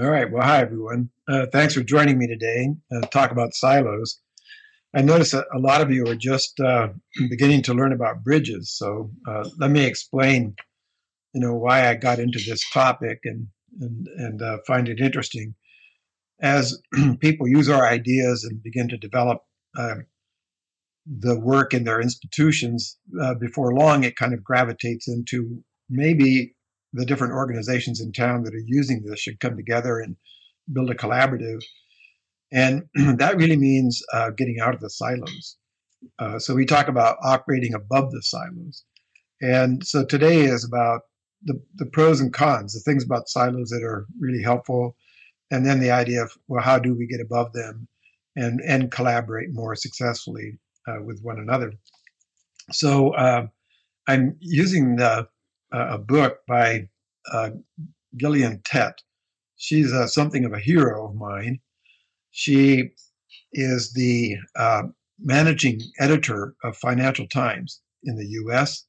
[0.00, 0.30] All right.
[0.30, 1.10] Well, hi, everyone.
[1.28, 4.20] Uh, thanks for joining me today uh, to talk about silos.
[4.94, 6.90] I notice that a lot of you are just uh,
[7.28, 8.72] beginning to learn about bridges.
[8.78, 10.54] So uh, let me explain,
[11.34, 13.48] you know, why I got into this topic and
[13.80, 15.56] and and uh, find it interesting.
[16.40, 16.80] As
[17.18, 19.42] people use our ideas and begin to develop
[19.76, 19.96] uh,
[21.06, 22.98] the work in their institutions,
[23.40, 26.54] before long, it kind of gravitates into maybe
[26.92, 30.16] the different organizations in town that are using this should come together and
[30.72, 31.62] build a collaborative.
[32.52, 32.84] And
[33.18, 35.56] that really means uh, getting out of the silos.
[36.18, 38.84] Uh, so we talk about operating above the silos.
[39.40, 41.02] And so today is about
[41.42, 44.96] the, the pros and cons, the things about silos that are really helpful,
[45.50, 47.88] and then the idea of, well, how do we get above them
[48.36, 51.72] and, and collaborate more successfully uh, with one another?
[52.70, 53.46] So uh,
[54.06, 55.28] I'm using the
[55.72, 56.88] a book by
[57.32, 57.50] uh,
[58.16, 58.94] Gillian Tett.
[59.56, 61.60] She's uh, something of a hero of mine.
[62.30, 62.90] She
[63.52, 64.84] is the uh,
[65.20, 68.84] managing editor of Financial Times in the US.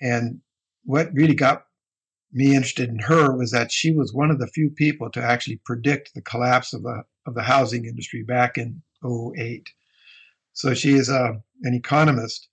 [0.00, 0.40] And
[0.84, 1.64] what really got
[2.32, 5.60] me interested in her was that she was one of the few people to actually
[5.64, 9.68] predict the collapse of the, of the housing industry back in 08.
[10.52, 12.48] So she is uh, an economist,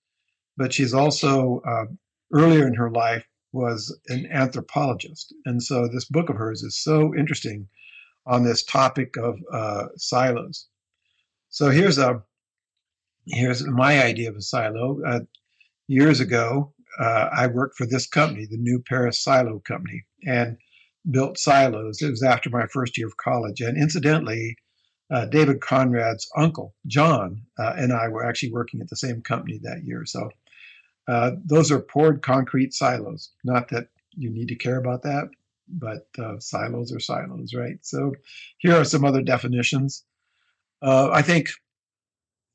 [0.58, 1.86] but she's also uh,
[2.34, 5.34] earlier in her life was an anthropologist.
[5.46, 7.68] And so this book of hers is so interesting
[8.26, 10.68] on this topic of uh, silos.
[11.50, 12.22] So here's a
[13.26, 15.00] here's my idea of a silo.
[15.06, 15.22] Uh,
[15.88, 20.58] years ago, uh, I worked for this company, the New Paris Silo Company, and
[21.10, 22.02] built silos.
[22.02, 23.62] It was after my first year of college.
[23.62, 24.58] And incidentally,
[25.10, 29.60] uh, David Conrad's uncle, John, uh, and I were actually working at the same company
[29.64, 30.04] that year.
[30.06, 30.30] So
[31.08, 33.32] uh, those are poured concrete silos.
[33.44, 35.30] Not that you need to care about that,
[35.68, 37.78] but uh, silos are silos, right?
[37.82, 38.14] So
[38.60, 40.04] here are some other definitions.
[40.82, 41.50] Uh, I think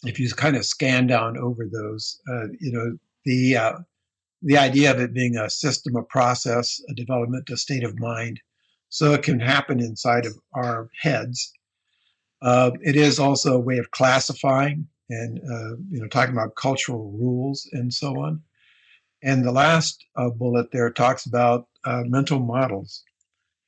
[0.04, 3.78] if you kind of scan down over those, uh, you know, the uh,
[4.42, 8.40] the idea of it being a system, a process, a development, a state of mind.
[8.88, 11.52] So it can happen inside of our heads.
[12.42, 17.10] Uh, it is also a way of classifying and uh, you know talking about cultural
[17.12, 18.42] rules and so on.
[19.22, 23.04] And the last uh, bullet there talks about uh, mental models.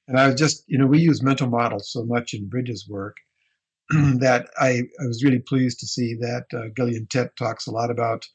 [0.09, 3.17] And I was just, you know, we use mental models so much in Bridges work
[3.91, 7.91] that I, I, was really pleased to see that uh, Gillian Tett talks a lot
[7.91, 8.27] about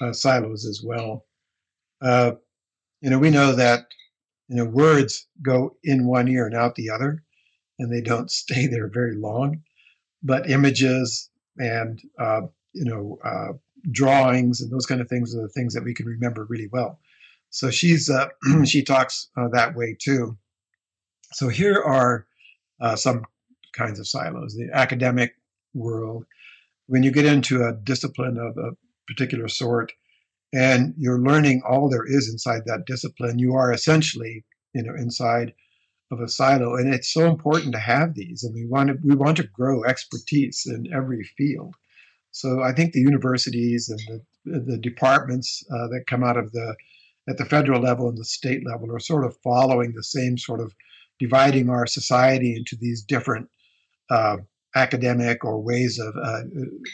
[0.00, 1.26] uh, silos as well.
[2.00, 2.32] Uh,
[3.00, 3.86] you know, we know that,
[4.48, 7.22] you know, words go in one ear and out the other,
[7.78, 9.62] and they don't stay there very long.
[10.22, 13.52] But images and uh, you know, uh,
[13.90, 17.00] drawings and those kind of things are the things that we can remember really well.
[17.50, 18.28] So she's uh,
[18.64, 20.36] she talks uh, that way too.
[21.32, 22.26] So here are
[22.80, 23.24] uh, some
[23.72, 24.54] kinds of silos.
[24.54, 25.34] The academic
[25.74, 26.24] world,
[26.86, 28.72] when you get into a discipline of a
[29.06, 29.92] particular sort,
[30.52, 34.44] and you're learning all there is inside that discipline, you are essentially,
[34.74, 35.54] you know, inside
[36.10, 36.76] of a silo.
[36.76, 39.84] And it's so important to have these, and we want to we want to grow
[39.84, 41.74] expertise in every field.
[42.32, 46.76] So I think the universities and the, the departments uh, that come out of the
[47.28, 50.60] at the federal level and the state level are sort of following the same sort
[50.60, 50.74] of
[51.18, 53.48] dividing our society into these different
[54.10, 54.38] uh,
[54.74, 56.40] academic or ways of uh,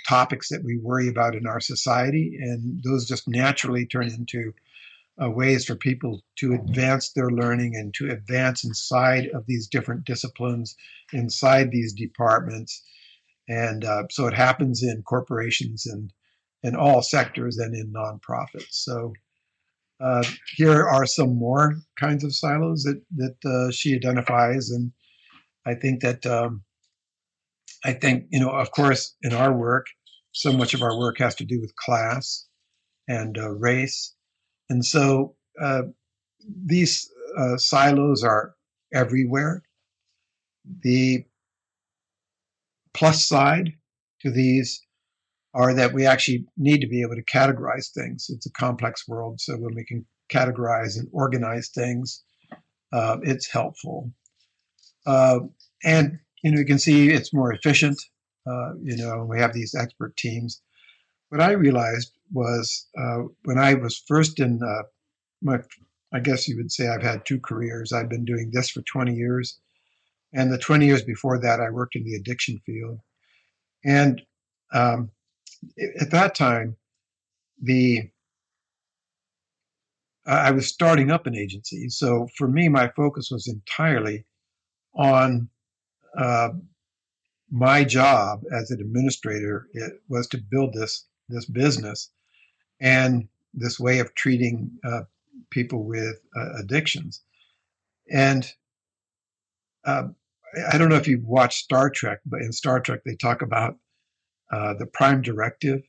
[0.09, 4.53] topics that we worry about in our society, and those just naturally turn into
[5.23, 10.05] uh, ways for people to advance their learning and to advance inside of these different
[10.05, 10.77] disciplines,
[11.13, 12.83] inside these departments,
[13.49, 16.13] and uh, so it happens in corporations and
[16.63, 18.73] in all sectors and in nonprofits.
[18.73, 19.13] So
[20.01, 20.25] uh,
[20.57, 24.93] here are some more kinds of silos that that uh, she identifies, and
[25.65, 26.63] I think that um,
[27.85, 29.87] I think you know, of course, in our work,
[30.33, 32.47] so much of our work has to do with class
[33.09, 34.15] and uh, race,
[34.69, 35.83] and so uh,
[36.65, 38.55] these uh, silos are
[38.93, 39.63] everywhere.
[40.83, 41.25] The
[42.95, 43.73] plus side
[44.21, 44.83] to these
[45.55, 48.27] are that we actually need to be able to categorize things.
[48.29, 52.23] It's a complex world, so when we can categorize and organize things,
[52.93, 54.13] uh, it's helpful.
[55.07, 55.41] Uh,
[55.85, 57.99] and you know, you can see it's more efficient.
[58.47, 60.61] Uh, you know, we have these expert teams.
[61.29, 64.83] What I realized was uh, when I was first in uh,
[65.43, 65.59] my,
[66.13, 67.93] I guess you would say I've had two careers.
[67.93, 69.59] I've been doing this for 20 years,
[70.33, 73.01] and the 20 years before that, I worked in the addiction field.
[73.85, 74.23] And
[74.73, 75.11] um,
[76.01, 76.77] at that time,
[77.61, 78.11] the
[80.27, 81.89] I was starting up an agency.
[81.89, 84.25] So for me, my focus was entirely
[84.97, 85.49] on
[86.19, 86.49] uh,
[87.51, 92.11] my job as an administrator it was to build this this business
[92.81, 95.03] and this way of treating uh,
[95.51, 97.23] people with uh, addictions.
[98.11, 98.51] And
[99.85, 100.09] uh,
[100.71, 103.77] I don't know if you've watched Star Trek, but in Star Trek they talk about
[104.53, 105.83] uh, the prime directive,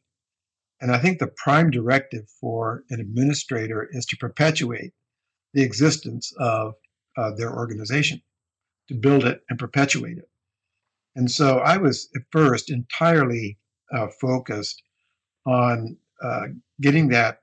[0.81, 4.93] and I think the prime directive for an administrator is to perpetuate
[5.53, 6.73] the existence of
[7.17, 8.21] uh, their organization,
[8.87, 10.29] to build it and perpetuate it.
[11.15, 13.57] And so I was at first entirely
[13.91, 14.83] uh, focused
[15.47, 16.47] on uh,
[16.81, 17.39] getting that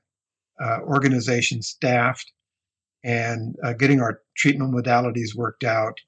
[0.62, 2.30] uh, organization staffed
[3.02, 5.98] and uh, getting our treatment modalities worked out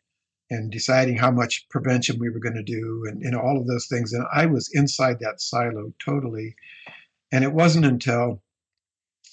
[0.50, 3.86] and deciding how much prevention we were going to do and know all of those
[3.86, 4.12] things.
[4.12, 6.54] And i was inside that silo totally.
[7.32, 8.42] And it wasn't until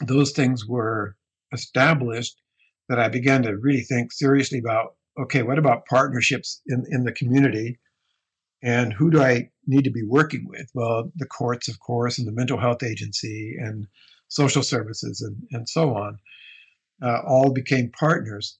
[0.01, 1.15] those things were
[1.53, 2.41] established
[2.89, 7.11] that i began to really think seriously about okay what about partnerships in, in the
[7.11, 7.79] community?
[8.63, 10.69] And who do I need to be working with?
[10.73, 13.87] Well, the courts, of course, and the mental health agency and
[14.27, 16.17] social services and, and so on
[17.01, 18.57] uh, all became partners.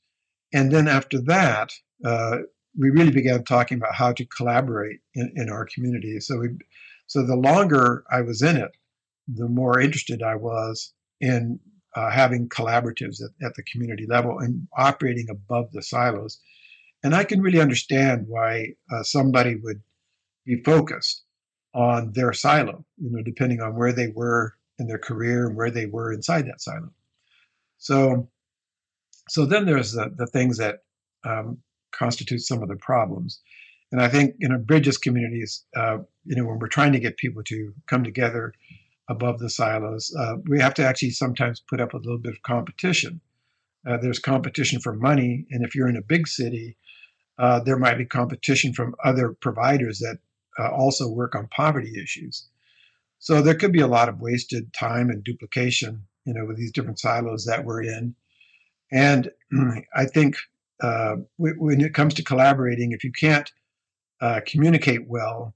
[0.54, 1.72] And then after that,
[2.06, 2.38] uh,
[2.78, 6.20] we really began talking about how to collaborate in, in our community.
[6.20, 6.50] So we,
[7.08, 8.72] so the longer I was in it,
[9.28, 11.60] the more interested I was in
[11.96, 16.40] uh, having collaboratives at, at the community level and operating above the silos.
[17.04, 19.82] And I can really understand why uh, somebody would
[20.46, 21.24] be focused
[21.74, 25.72] on their silo, you know, depending on where they were in their career and where
[25.72, 26.92] they were inside that silo.
[27.78, 28.30] So,
[29.30, 30.84] so then there's the, the things that
[31.26, 31.60] um,
[31.92, 33.40] constitute some of the problems.
[33.92, 37.18] And I think in a bridges communities, uh, you know, when we're trying to get
[37.18, 38.54] people to come together
[39.10, 42.42] above the silos, uh, we have to actually sometimes put up a little bit of
[42.42, 43.22] competition.
[43.88, 46.78] Uh, there's competition for money, and if you're in a big city,
[47.38, 50.18] uh, there might be competition from other providers that
[50.60, 52.48] uh, also work on poverty issues.
[53.20, 56.72] So there could be a lot of wasted time and duplication, you know, with these
[56.72, 58.16] different silos that we're in.
[58.92, 59.32] And
[59.96, 60.36] I think
[60.82, 63.50] uh, when it comes to collaborating, if you can't
[64.22, 65.54] uh, communicate well,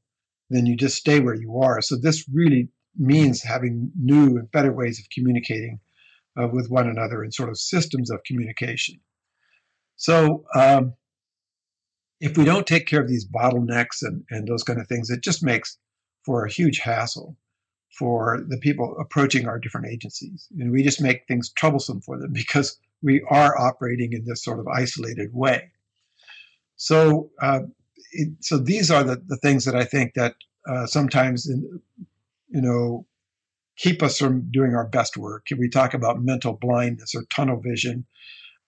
[0.49, 1.81] then you just stay where you are.
[1.81, 5.79] So this really means having new and better ways of communicating
[6.39, 8.99] uh, with one another and sort of systems of communication.
[9.97, 10.93] So um,
[12.19, 15.21] if we don't take care of these bottlenecks and, and those kind of things, it
[15.21, 15.77] just makes
[16.25, 17.37] for a huge hassle
[17.97, 20.47] for the people approaching our different agencies.
[20.59, 24.59] And we just make things troublesome for them because we are operating in this sort
[24.59, 25.71] of isolated way.
[26.75, 27.61] So, uh,
[28.11, 30.35] it, so these are the, the things that I think that
[30.69, 31.81] uh, sometimes, in,
[32.49, 33.05] you know,
[33.77, 35.45] keep us from doing our best work.
[35.45, 38.05] Can we talk about mental blindness or tunnel vision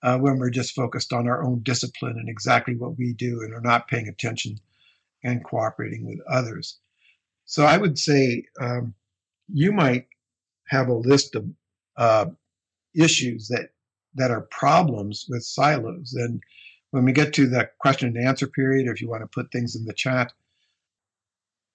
[0.04, 3.54] uh, when we're just focused on our own discipline and exactly what we do and
[3.54, 4.58] are not paying attention
[5.24, 6.80] and cooperating with others.
[7.46, 8.94] So I would say um,
[9.52, 10.08] you might
[10.68, 11.46] have a list of
[11.98, 12.28] uh,
[12.96, 13.70] issues that
[14.16, 16.14] that are problems with silos.
[16.14, 16.42] And
[16.92, 19.76] when we get to the question and answer period, if you want to put things
[19.76, 20.32] in the chat,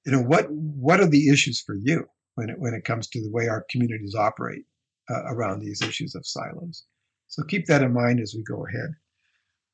[0.06, 3.22] you know what what are the issues for you when it when it comes to
[3.22, 4.64] the way our communities operate
[5.10, 6.84] uh, around these issues of silos?
[7.34, 8.94] So keep that in mind as we go ahead.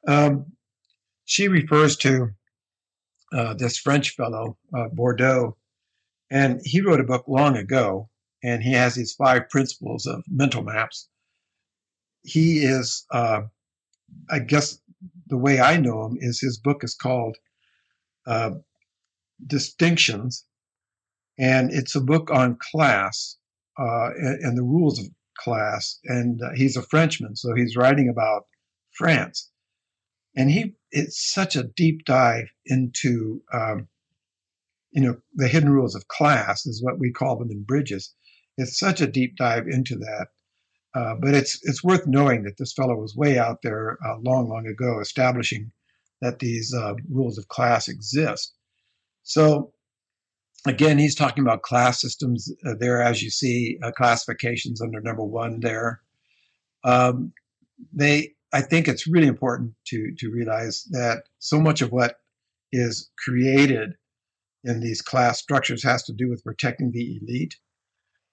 [0.09, 0.53] Um,
[1.27, 2.31] she refers to
[3.35, 5.53] uh, this French fellow, uh, Bourdieu,
[6.31, 8.09] and he wrote a book long ago,
[8.43, 11.11] and he has these five principles of mental maps.
[12.23, 13.43] He is, uh,
[14.31, 14.81] I guess,
[15.27, 17.37] the way I know him is his book is called
[18.27, 18.53] uh,
[19.47, 20.47] Distinctions,
[21.39, 23.37] and it's a book on class
[23.79, 25.07] uh, and, and, the rules of
[25.41, 28.45] class, and uh, he's a Frenchman, so he's writing about
[28.93, 29.51] France,
[30.37, 33.89] and he it's such a deep dive into um,
[34.93, 38.15] you know the hidden rules of class is what we call them in bridges.
[38.57, 40.27] It's such a deep dive into that,
[40.95, 44.49] uh, but it's it's worth knowing that this fellow was way out there uh, long,
[44.49, 45.73] long ago establishing
[46.21, 48.55] that these uh, rules of class exist.
[49.23, 49.73] So
[50.67, 55.25] again, he's talking about class systems uh, there, as you see, uh, classifications under number
[55.25, 56.01] one there.
[56.85, 57.33] Um,
[57.93, 62.17] they, I think it's really important to to realize that so much of what
[62.73, 63.95] is created
[64.65, 67.57] in these class structures has to do with protecting the elite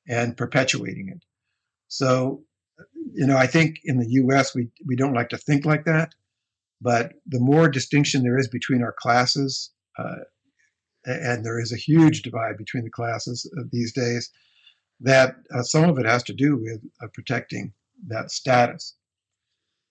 [0.08, 1.24] and perpetuating it.
[1.88, 2.44] So,
[3.14, 4.54] you know, I think in the U.S.
[4.54, 6.14] we we don't like to think like that,
[6.82, 10.24] but the more distinction there is between our classes, uh,
[11.08, 14.30] and there is a huge divide between the classes these days,
[15.00, 17.74] that uh, some of it has to do with uh, protecting
[18.08, 18.96] that status.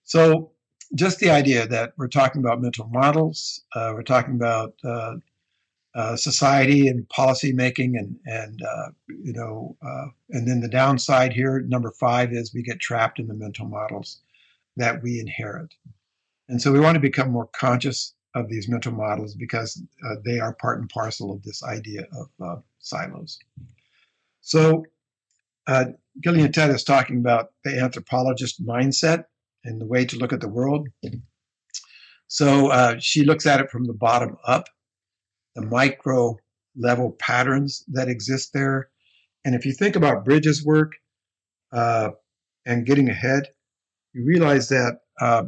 [0.03, 0.51] So
[0.95, 5.15] just the idea that we're talking about mental models, uh, we're talking about uh,
[5.95, 11.33] uh, society and policy making, and and uh, you know, uh, and then the downside
[11.33, 14.21] here, number five, is we get trapped in the mental models
[14.75, 15.73] that we inherit,
[16.47, 20.39] and so we want to become more conscious of these mental models because uh, they
[20.39, 22.05] are part and parcel of this idea
[22.39, 23.39] of silos.
[24.41, 24.83] So.
[26.23, 29.25] Gillian Tett is talking about the anthropologist mindset
[29.63, 30.87] and the way to look at the world.
[32.27, 34.65] So uh, she looks at it from the bottom up,
[35.55, 36.37] the micro
[36.75, 38.89] level patterns that exist there.
[39.45, 40.93] And if you think about Bridges' work
[41.71, 42.11] uh,
[42.65, 43.47] and getting ahead,
[44.13, 45.43] you realize that uh,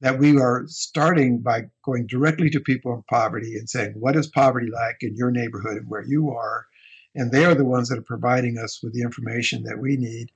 [0.00, 4.26] that we are starting by going directly to people in poverty and saying, "What is
[4.28, 6.66] poverty like in your neighborhood and where you are?"
[7.14, 10.30] And they are the ones that are providing us with the information that we need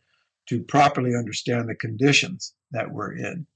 [0.49, 3.47] to properly understand the conditions that we're in.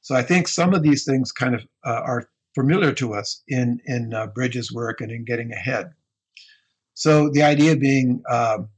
[0.00, 3.80] So I think some of these things kind of uh, are familiar to us in
[3.86, 5.92] in uh, Bridges' work and in getting ahead.
[6.94, 8.68] So the idea being, um,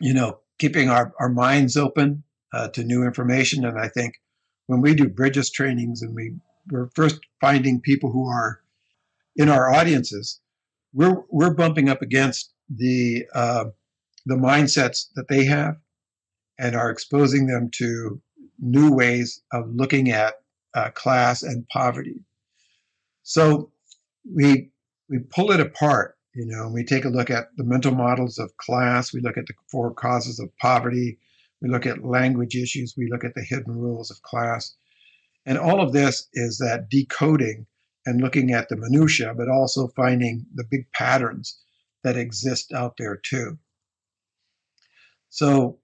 [0.00, 3.64] you know, keeping our, our minds open uh, to new information.
[3.64, 4.14] And I think
[4.66, 6.34] when we do Bridges trainings and we
[6.70, 8.60] we're first finding people who are
[9.36, 10.40] in our audiences,
[10.92, 13.64] we're we're bumping up against the uh,
[14.26, 15.76] the mindsets that they have
[16.58, 18.20] and are exposing them to
[18.58, 20.34] new ways of looking at
[20.74, 22.20] uh, class and poverty.
[23.22, 23.72] So
[24.24, 24.70] we
[25.08, 28.38] we pull it apart, you know, and we take a look at the mental models
[28.38, 31.18] of class, we look at the four causes of poverty,
[31.62, 34.74] we look at language issues, we look at the hidden rules of class.
[35.46, 37.66] And all of this is that decoding
[38.04, 41.58] and looking at the minutia, but also finding the big patterns
[42.02, 43.58] that exist out there too.
[45.30, 45.78] So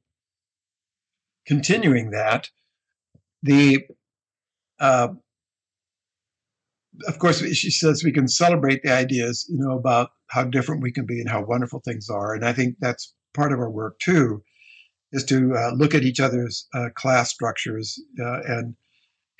[1.47, 2.51] continuing that,
[3.43, 3.87] the
[4.81, 5.09] uh,
[7.07, 10.93] of course she says we can celebrate the ideas you know about how different we
[10.93, 13.99] can be and how wonderful things are and i think that's part of our work
[14.01, 14.43] too
[15.13, 18.77] is to uh, look at each other's uh, class structures uh, and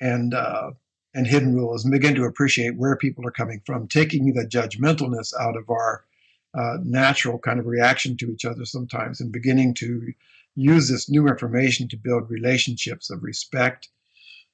[0.01, 0.71] and uh,
[1.13, 5.33] and hidden rules and begin to appreciate where people are coming from taking the judgmentalness
[5.39, 6.05] out of our
[6.53, 10.13] uh, natural kind of reaction to each other sometimes and beginning to
[10.55, 13.89] use this new information to build relationships of respect.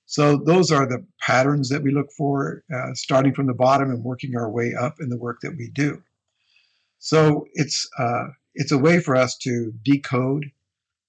[0.05, 4.03] So those are the patterns that we look for, uh, starting from the bottom and
[4.03, 6.03] working our way up in the work that we do.
[6.99, 10.51] So it's uh, it's a way for us to decode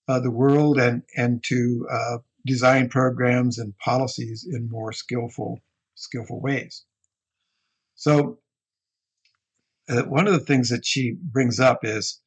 [0.08, 5.60] uh, the world and and to uh, design programs and policies in more skillful
[5.94, 6.84] skillful ways.
[7.94, 8.38] So
[9.88, 12.20] uh, one of the things that she brings up is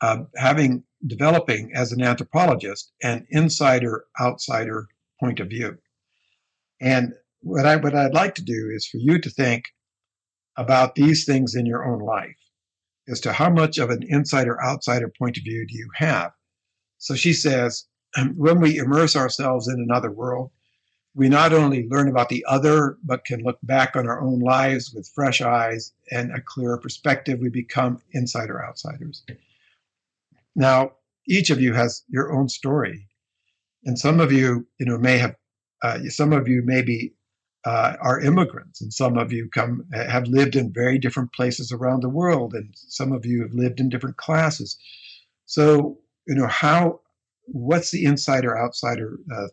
[0.00, 4.86] uh, having developing as an anthropologist an insider outsider
[5.20, 5.78] point of view.
[6.80, 9.64] And what I what I'd like to do is for you to think
[10.56, 12.36] about these things in your own life
[13.08, 16.32] as to how much of an insider outsider point of view do you have.
[16.98, 17.86] So she says,
[18.34, 20.50] when we immerse ourselves in another world,
[21.14, 24.92] we not only learn about the other, but can look back on our own lives
[24.92, 27.38] with fresh eyes and a clearer perspective.
[27.40, 29.24] We become insider outsiders.
[30.54, 30.92] Now,
[31.26, 33.08] each of you has your own story,
[33.84, 35.34] and some of you, you know, may have,
[35.82, 37.14] uh, some of you maybe
[37.64, 42.02] uh, are immigrants, and some of you come have lived in very different places around
[42.02, 44.78] the world, and some of you have lived in different classes.
[45.46, 47.00] So, you know, how,
[47.46, 49.48] what's the insider outsider uh,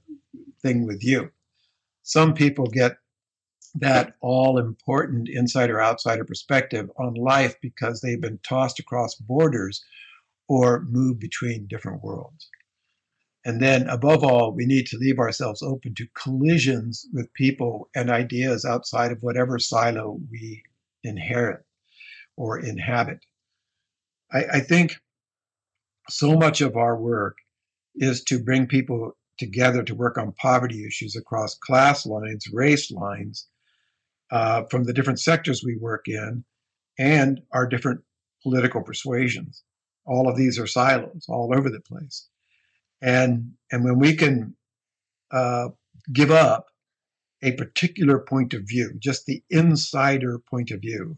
[0.61, 1.31] thing with you?
[2.03, 2.97] Some people get
[3.75, 9.83] that all important insider outsider perspective on life because they've been tossed across borders
[10.47, 12.49] or moved between different worlds.
[13.45, 18.09] And then, above all, we need to leave ourselves open to collisions with people and
[18.09, 20.63] ideas outside of whatever silo we
[21.03, 21.65] inherit
[22.37, 23.19] or inhabit.
[24.31, 24.95] I, I think
[26.09, 27.37] so much of our work
[27.95, 33.47] is to bring people together to work on poverty issues across class lines, race lines,
[34.31, 36.43] uh, from the different sectors we work in,
[36.99, 38.01] and our different
[38.41, 39.63] political persuasions.
[40.05, 42.27] All of these are silos all over the place.
[43.01, 44.55] And and when we can
[45.31, 45.69] uh,
[46.11, 46.67] give up
[47.41, 51.17] a particular point of view just the insider point of view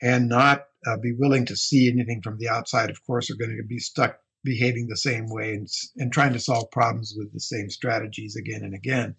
[0.00, 3.56] and not uh, be willing to see anything from the outside of course are going
[3.56, 7.40] to be stuck behaving the same way and, and trying to solve problems with the
[7.40, 9.14] same strategies again and again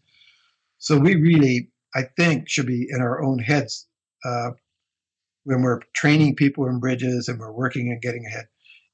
[0.78, 3.88] so we really i think should be in our own heads
[4.26, 4.52] uh,
[5.44, 8.46] when we're training people in bridges and we're working and getting ahead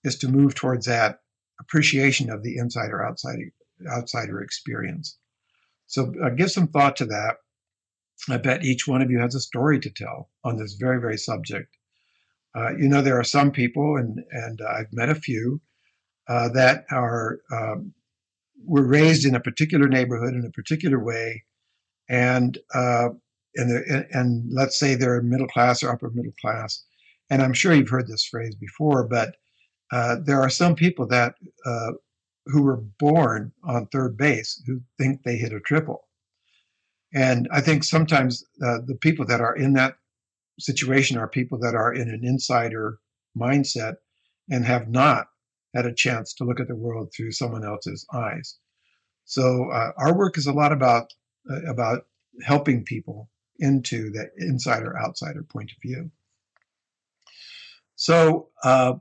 [0.03, 1.19] is to move towards that
[1.59, 3.51] appreciation of the insider outsider
[3.87, 5.17] outsider experience.
[5.87, 7.37] So uh, give some thought to that.
[8.29, 11.17] I bet each one of you has a story to tell on this very, very
[11.17, 11.77] subject.
[12.57, 15.61] Uh, you know, there are some people, and and I've met a few
[16.27, 17.93] uh, that are um,
[18.65, 21.43] were raised in a particular neighborhood in a particular way,
[22.09, 23.09] and uh,
[23.55, 26.83] and and let's say they're middle class or upper middle class,
[27.29, 29.35] and I'm sure you've heard this phrase before, but
[29.91, 31.35] uh, there are some people that
[31.65, 31.91] uh,
[32.47, 36.07] who were born on third base who think they hit a triple,
[37.13, 39.97] and I think sometimes uh, the people that are in that
[40.59, 42.99] situation are people that are in an insider
[43.37, 43.95] mindset
[44.49, 45.27] and have not
[45.75, 48.57] had a chance to look at the world through someone else's eyes.
[49.25, 51.13] So uh, our work is a lot about
[51.49, 52.05] uh, about
[52.43, 56.11] helping people into that insider outsider point of view.
[57.95, 58.93] So uh,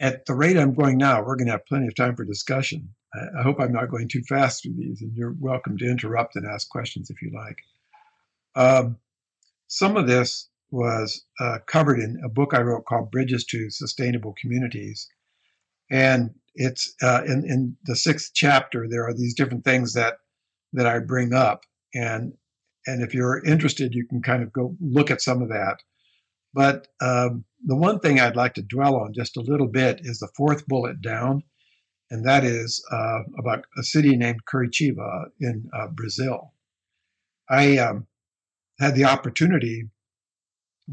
[0.00, 2.88] at the rate I'm going now, we're going to have plenty of time for discussion.
[3.12, 6.36] I, I hope I'm not going too fast through these, and you're welcome to interrupt
[6.36, 7.58] and ask questions if you like.
[8.54, 8.96] Um,
[9.70, 14.34] some of this was uh, covered in a book I wrote called Bridges to Sustainable
[14.40, 15.08] Communities.
[15.90, 20.14] And it's uh, in, in the sixth chapter, there are these different things that,
[20.72, 21.62] that I bring up.
[21.94, 22.32] And,
[22.86, 25.76] and if you're interested, you can kind of go look at some of that.
[26.52, 30.18] But um, the one thing I'd like to dwell on just a little bit is
[30.18, 31.44] the fourth bullet down,
[32.10, 36.54] and that is uh, about a city named Curitiba in uh, Brazil.
[37.48, 38.08] I um,
[38.80, 39.88] had the opportunity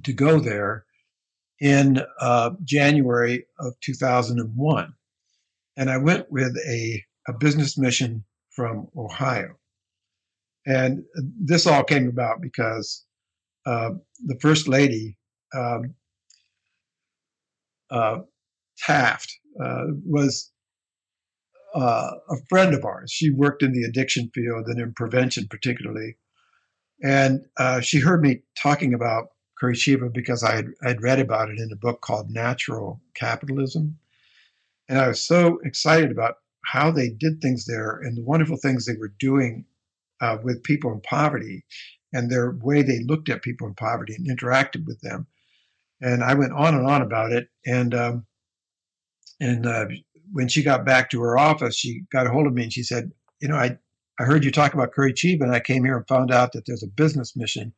[0.03, 0.86] to go there
[1.60, 4.94] in uh, January of 2001.
[5.77, 9.56] And I went with a, a business mission from Ohio.
[10.65, 11.03] And
[11.39, 13.06] this all came about because
[13.65, 13.91] uh,
[14.25, 15.17] the First Lady,
[15.56, 15.96] um,
[17.89, 18.20] uh,
[18.79, 20.51] Taft, uh, was
[21.74, 23.12] uh, a friend of ours.
[23.12, 26.17] She worked in the addiction field and in prevention, particularly.
[27.04, 29.27] And uh, she heard me talking about
[29.62, 33.98] Curitiba because I had I'd read about it in a book called Natural Capitalism,
[34.89, 38.86] and I was so excited about how they did things there and the wonderful things
[38.86, 39.65] they were doing
[40.21, 41.63] uh, with people in poverty,
[42.13, 45.28] and their way they looked at people in poverty and interacted with them.
[46.02, 48.26] And I went on and on about it, and um,
[49.39, 49.88] and uh,
[50.32, 52.84] when she got back to her office, she got a hold of me and she
[52.84, 53.78] said, "You know, I
[54.19, 56.84] I heard you talk about Curitiba, and I came here and found out that there's
[56.84, 57.73] a business mission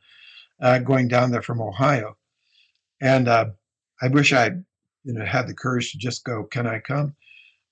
[0.61, 2.17] uh, going down there from Ohio,
[3.01, 3.45] and uh,
[4.01, 4.51] I wish I,
[5.03, 6.43] you know, had the courage to just go.
[6.43, 7.15] Can I come?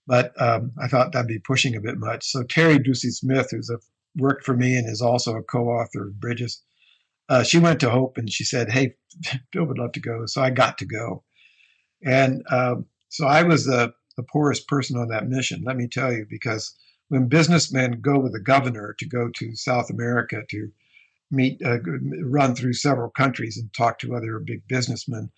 [0.05, 2.25] But um, I thought that'd be pushing a bit much.
[2.25, 3.77] So Terie Dreussi Smith, who's a,
[4.15, 6.61] worked for me and is also a co-author of Bridges,
[7.29, 8.95] uh, she went to Hope and she said, "Hey,
[9.51, 11.23] Bill would love to go." So I got to go,
[12.03, 15.63] and um, so I was the the poorest person on that mission.
[15.65, 16.75] Let me tell you, because
[17.09, 20.69] when businessmen go with the governor to go to South America to
[21.31, 21.77] meet, uh,
[22.23, 25.29] run through several countries and talk to other big businessmen,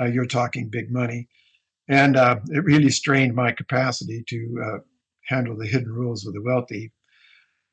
[0.00, 1.28] uh, you're talking big money.
[1.88, 4.78] And uh, it really strained my capacity to uh,
[5.28, 6.92] handle the hidden rules of the wealthy.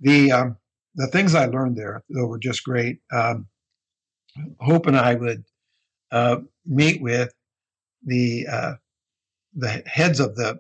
[0.02, 0.58] The, um,
[0.96, 3.00] the things I learned there, though, were just great.
[3.12, 3.48] Um,
[4.60, 5.44] Hope and I would
[6.12, 7.34] uh, meet with
[8.04, 8.74] the uh,
[9.54, 10.60] the heads of the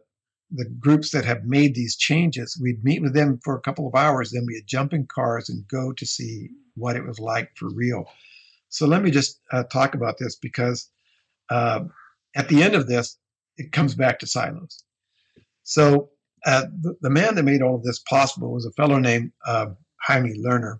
[0.53, 3.95] the groups that have made these changes, we'd meet with them for a couple of
[3.95, 7.69] hours, then we'd jump in cars and go to see what it was like for
[7.73, 8.05] real.
[8.69, 10.89] So let me just uh, talk about this because
[11.49, 11.81] uh,
[12.35, 13.17] at the end of this,
[13.57, 14.83] it comes back to silos.
[15.63, 16.09] So
[16.45, 19.67] uh, the, the, man that made all of this possible was a fellow named uh,
[20.07, 20.79] Jaime Lerner,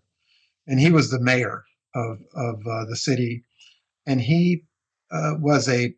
[0.67, 3.43] and he was the mayor of, of uh, the city,
[4.07, 4.63] and he
[5.11, 5.93] uh, was a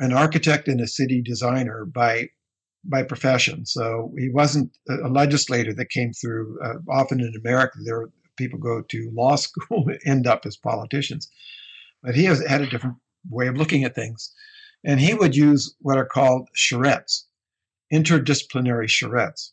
[0.00, 2.28] an architect and a city designer by
[2.88, 3.66] by profession.
[3.66, 6.58] So he wasn't a legislator that came through.
[6.64, 11.28] Uh, often in America, there people go to law school and end up as politicians,
[12.02, 12.96] but he has had a different
[13.28, 14.32] way of looking at things,
[14.84, 17.24] and he would use what are called charrettes,
[17.92, 19.50] interdisciplinary charrettes,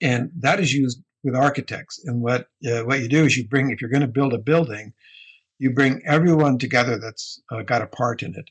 [0.00, 2.00] and that is used with architects.
[2.04, 4.38] And what uh, what you do is you bring if you're going to build a
[4.38, 4.92] building,
[5.58, 8.50] you bring everyone together that's uh, got a part in it.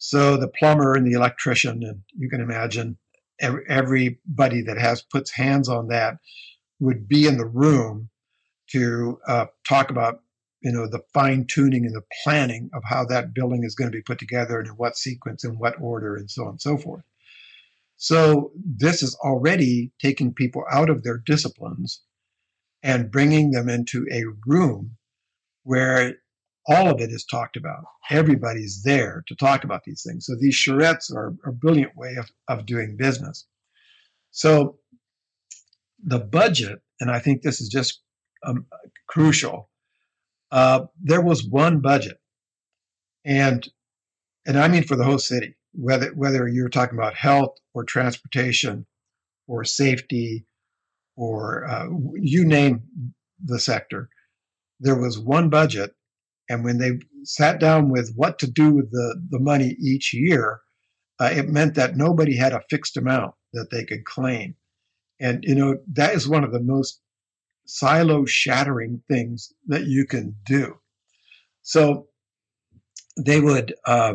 [0.00, 2.96] So the plumber and the electrician, and you can imagine
[3.38, 6.16] everybody that has puts hands on that
[6.80, 8.08] would be in the room
[8.70, 10.22] to uh, talk about
[10.62, 13.96] you know the fine tuning and the planning of how that building is going to
[13.96, 16.78] be put together and in what sequence and what order and so on and so
[16.78, 17.04] forth.
[17.96, 22.00] So this is already taking people out of their disciplines
[22.82, 24.96] and bringing them into a room
[25.64, 26.16] where
[26.70, 27.84] all of it is talked about.
[28.10, 30.26] Everybody's there to talk about these things.
[30.26, 33.46] So these charrettes are a brilliant way of, of doing business.
[34.30, 34.78] So
[36.02, 38.00] the budget and I think this is just
[38.46, 38.66] um,
[39.08, 39.70] crucial.
[40.52, 42.18] Uh, there was one budget,
[43.24, 43.66] and
[44.46, 48.86] and I mean for the whole city, whether whether you're talking about health or transportation
[49.46, 50.46] or safety
[51.16, 52.82] or uh, you name
[53.42, 54.08] the sector,
[54.78, 55.94] there was one budget,
[56.50, 60.60] and when they sat down with what to do with the the money each year,
[61.20, 64.56] uh, it meant that nobody had a fixed amount that they could claim.
[65.20, 67.00] And, you know, that is one of the most
[67.66, 70.78] silo shattering things that you can do.
[71.62, 72.08] So
[73.16, 74.14] they would, uh,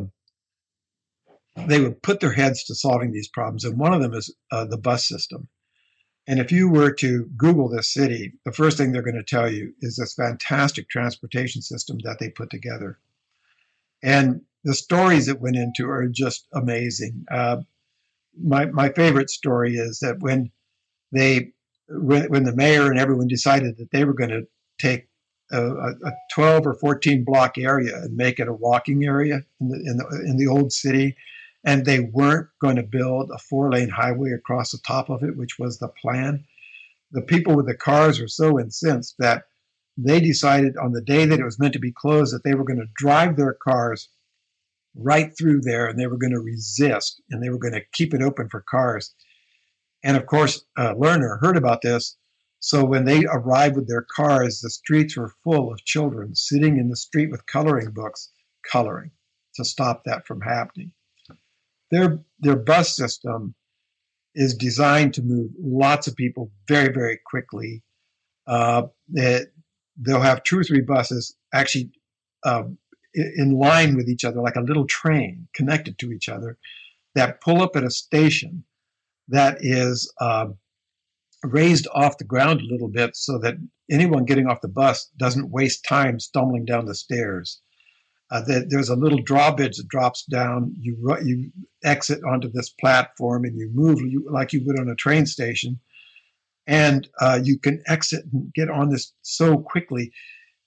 [1.67, 3.63] they would put their heads to solving these problems.
[3.63, 5.47] And one of them is uh, the bus system.
[6.27, 9.49] And if you were to Google this city, the first thing they're going to tell
[9.49, 12.97] you is this fantastic transportation system that they put together.
[14.01, 17.25] And the stories that went into are just amazing.
[17.31, 17.57] Uh,
[18.41, 20.51] my my favorite story is that when
[21.11, 21.51] they
[21.87, 24.47] when, when the mayor and everyone decided that they were going to
[24.79, 25.07] take
[25.51, 29.75] a, a, 12 or 14 block area and make it a walking area in the,
[29.75, 31.15] in the in the old city
[31.65, 35.35] and they weren't going to build a four lane highway across the top of it
[35.35, 36.45] which was the plan
[37.11, 39.43] the people with the cars were so incensed that
[39.97, 42.65] they decided on the day that it was meant to be closed that they were
[42.65, 44.09] going to drive their cars
[44.95, 48.13] right through there and they were going to resist and they were going to keep
[48.13, 49.13] it open for cars.
[50.03, 52.17] And of course, uh, Lerner heard about this.
[52.59, 56.89] So when they arrived with their cars, the streets were full of children sitting in
[56.89, 58.31] the street with coloring books,
[58.69, 59.11] coloring
[59.55, 60.91] to stop that from happening.
[61.91, 63.55] Their, their bus system
[64.33, 67.83] is designed to move lots of people very, very quickly.
[68.47, 69.53] Uh, it,
[69.97, 71.91] they'll have two or three buses actually
[72.43, 72.63] uh,
[73.13, 76.57] in line with each other, like a little train connected to each other,
[77.15, 78.65] that pull up at a station
[79.29, 80.47] that is uh,
[81.43, 83.55] raised off the ground a little bit so that
[83.89, 87.61] anyone getting off the bus doesn't waste time stumbling down the stairs.
[88.31, 90.73] Uh, that there's a little drawbridge that drops down.
[90.79, 91.51] You you
[91.83, 95.79] exit onto this platform and you move you, like you would on a train station,
[96.65, 100.11] and uh, you can exit and get on this so quickly.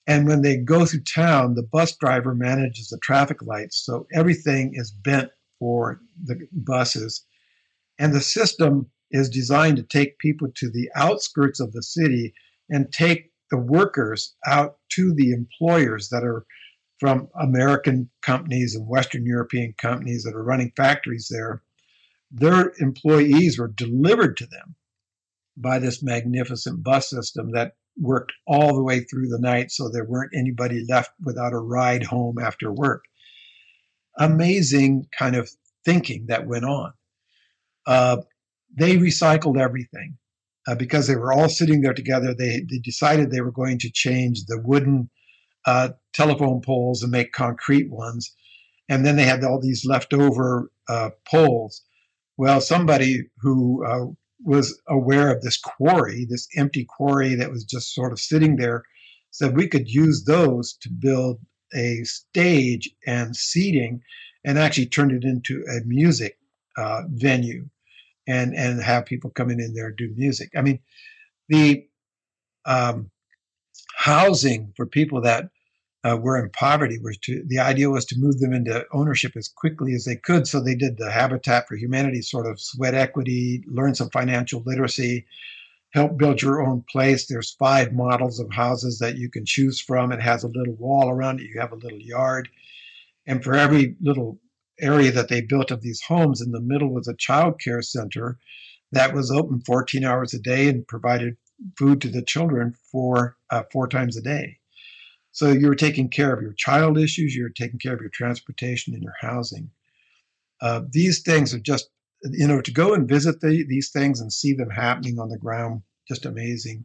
[0.07, 3.85] And when they go through town, the bus driver manages the traffic lights.
[3.85, 7.25] So everything is bent for the buses.
[7.99, 12.33] And the system is designed to take people to the outskirts of the city
[12.71, 16.47] and take the workers out to the employers that are
[16.99, 21.63] from American companies and Western European companies that are running factories there.
[22.31, 24.75] Their employees were delivered to them
[25.57, 30.05] by this magnificent bus system that worked all the way through the night so there
[30.05, 33.05] weren't anybody left without a ride home after work.
[34.19, 35.51] Amazing kind of
[35.85, 36.93] thinking that went on.
[37.87, 38.19] Uh,
[38.77, 40.19] they recycled everything
[40.67, 42.35] uh, because they were all sitting there together.
[42.35, 45.09] They, they decided they were going to change the wooden
[45.67, 48.35] uh, telephone poles and make concrete ones.
[48.89, 51.83] And then they had all these leftover uh, poles.
[52.37, 54.07] Well, somebody who uh,
[54.45, 58.85] was aware of this quarry, this empty quarry that was just sort of sitting there,
[59.31, 61.41] said we could use those to build
[61.75, 64.01] a stage and seating
[64.45, 66.39] and actually turn it into a music
[66.77, 67.69] uh, venue
[68.27, 70.51] and, and have people coming in there do music.
[70.57, 70.81] I mean,
[71.49, 71.87] the
[72.65, 73.11] um,
[73.99, 75.51] housing for people that
[76.05, 79.93] uh, were in poverty to the idea was to move them into ownership as quickly
[79.93, 80.47] as they could.
[80.47, 85.27] So they did the Habitat for Humanity sort of sweat equity, learn some financial literacy,
[85.95, 87.27] help build your own place.
[87.27, 90.13] There's five models of houses that you can choose from.
[90.13, 91.49] It has a little wall around it.
[91.53, 92.49] You have a little yard,
[93.27, 94.39] and for every little
[94.81, 98.39] area that they built of these homes, in the middle was a child care center
[98.93, 101.37] that was open 14 hours a day and provided
[101.77, 104.59] food to the children for uh, four times a day.
[105.33, 109.03] So you're taking care of your child issues, you're taking care of your transportation and
[109.03, 109.71] your housing.
[110.61, 111.91] Uh, these things are just,
[112.25, 115.39] you know, to go and visit the, these things and see them happening on the
[115.39, 116.85] ground, just amazing.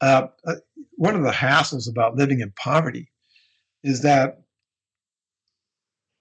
[0.00, 0.56] Uh, uh,
[0.96, 3.10] one of the hassles about living in poverty
[3.84, 4.42] is that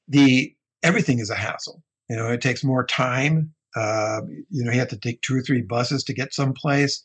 [0.08, 1.84] the everything is a hassle.
[2.10, 3.54] You know, it takes more time.
[3.76, 7.04] Uh, you know, you have to take two or three buses to get someplace,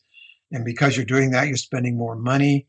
[0.51, 2.67] and because you're doing that, you're spending more money.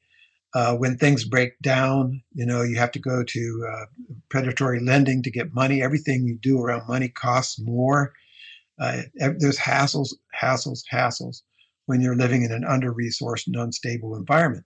[0.55, 3.85] Uh, when things break down, you know, you have to go to uh,
[4.31, 5.83] predatory lending to get money.
[5.83, 8.13] Everything you do around money costs more.
[8.79, 11.43] Uh, there's hassles, hassles, hassles
[11.87, 14.65] when you're living in an under resourced and unstable environment.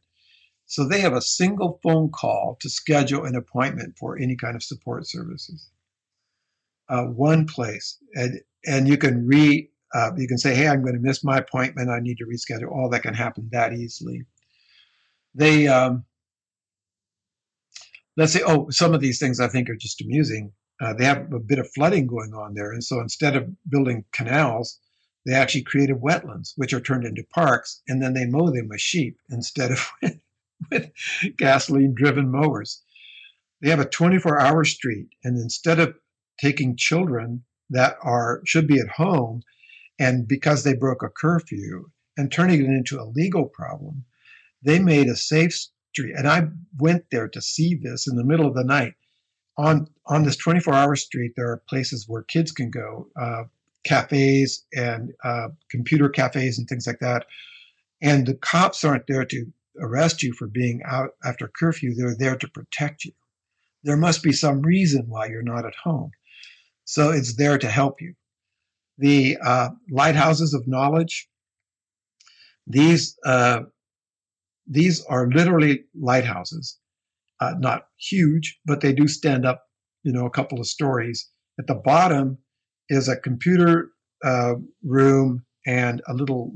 [0.67, 4.63] So they have a single phone call to schedule an appointment for any kind of
[4.63, 5.71] support services.
[6.89, 10.95] Uh, one place, and, and you can re uh, you can say, hey, I'm going
[10.95, 11.91] to miss my appointment.
[11.91, 12.71] I need to reschedule.
[12.71, 14.25] All that can happen that easily.
[15.35, 16.05] They, um,
[18.17, 20.53] let's say, oh, some of these things I think are just amusing.
[20.81, 22.73] Uh, they have a bit of flooding going on there.
[22.73, 24.79] And so instead of building canals,
[25.27, 28.81] they actually created wetlands, which are turned into parks, and then they mow them with
[28.81, 30.19] sheep instead of with,
[30.71, 30.91] with
[31.37, 32.83] gasoline driven mowers.
[33.61, 35.95] They have a 24 hour street, and instead of
[36.41, 39.43] taking children that are should be at home
[40.01, 44.05] and because they broke a curfew and turning it into a legal problem,
[44.63, 45.55] they made a safe
[45.93, 46.15] street.
[46.17, 48.95] And I went there to see this in the middle of the night.
[49.57, 53.09] On on this 24 hour street, there are places where kids can go.
[53.21, 53.45] Uh,
[53.85, 57.27] cafes and uh, computer cafes and things like that.
[58.03, 59.47] And the cops aren't there to
[59.79, 63.13] arrest you for being out after curfew, they're there to protect you.
[63.83, 66.11] There must be some reason why you're not at home.
[66.85, 68.15] So it's there to help you.
[69.01, 71.29] The uh, lighthouses of knowledge,
[72.67, 73.61] these, uh,
[74.67, 76.79] these are literally lighthouses,
[77.41, 79.65] uh, not huge, but they do stand up,
[80.03, 81.29] you know, a couple of stories.
[81.59, 82.39] At the bottom,
[82.91, 86.51] is a computer uh, room and a little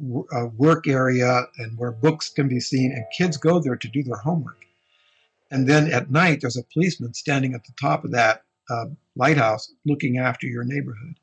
[0.56, 4.16] work area and where books can be seen and kids go there to do their
[4.16, 4.64] homework.
[5.50, 9.72] And then at night there's a policeman standing at the top of that uh, lighthouse
[9.86, 11.14] looking after your neighborhood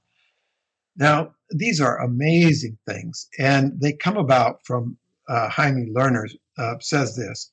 [1.02, 4.98] now these are amazing things and they come about from
[5.30, 6.28] uh, jaime lerner
[6.60, 7.52] uh, says this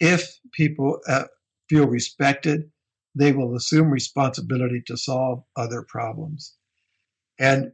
[0.00, 1.24] if people uh,
[1.70, 2.70] feel respected
[3.14, 6.56] they will assume responsibility to solve other problems
[7.38, 7.72] and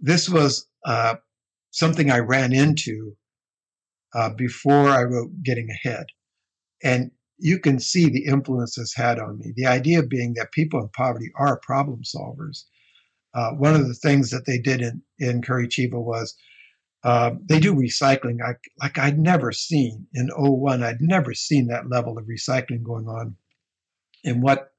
[0.00, 1.16] this was uh,
[1.70, 3.16] something I ran into
[4.14, 6.06] uh, before I wrote Getting Ahead.
[6.82, 9.52] And you can see the influence this had on me.
[9.56, 12.64] The idea being that people in poverty are problem solvers.
[13.34, 16.36] Uh, one of the things that they did in, in Curitiba was
[17.02, 20.82] uh, they do recycling I, like I'd never seen in 01.
[20.82, 23.36] I'd never seen that level of recycling going on.
[24.24, 24.72] And what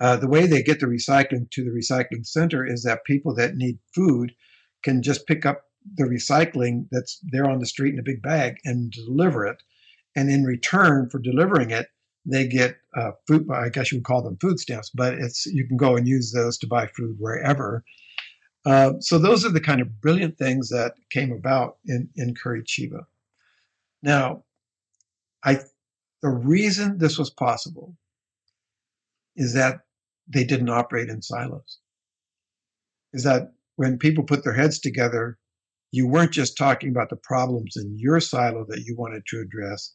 [0.00, 3.56] uh, the way they get the recycling to the recycling center is that people that
[3.56, 4.32] need food
[4.84, 5.62] can just pick up
[5.96, 9.62] the recycling that's there on the street in a big bag and deliver it.
[10.14, 11.88] And in return for delivering it,
[12.24, 13.46] they get uh, food.
[13.52, 16.32] I guess you would call them food stamps, but it's you can go and use
[16.32, 17.84] those to buy food wherever.
[18.66, 23.04] Uh, so those are the kind of brilliant things that came about in in Curitiba.
[24.02, 24.44] Now,
[25.44, 25.60] I
[26.22, 27.96] the reason this was possible
[29.36, 29.80] is that
[30.26, 31.78] they didn't operate in silos.
[33.12, 35.38] Is that when people put their heads together,
[35.92, 39.94] you weren't just talking about the problems in your silo that you wanted to address,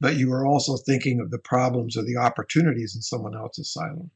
[0.00, 4.10] but you were also thinking of the problems or the opportunities in someone else's silo.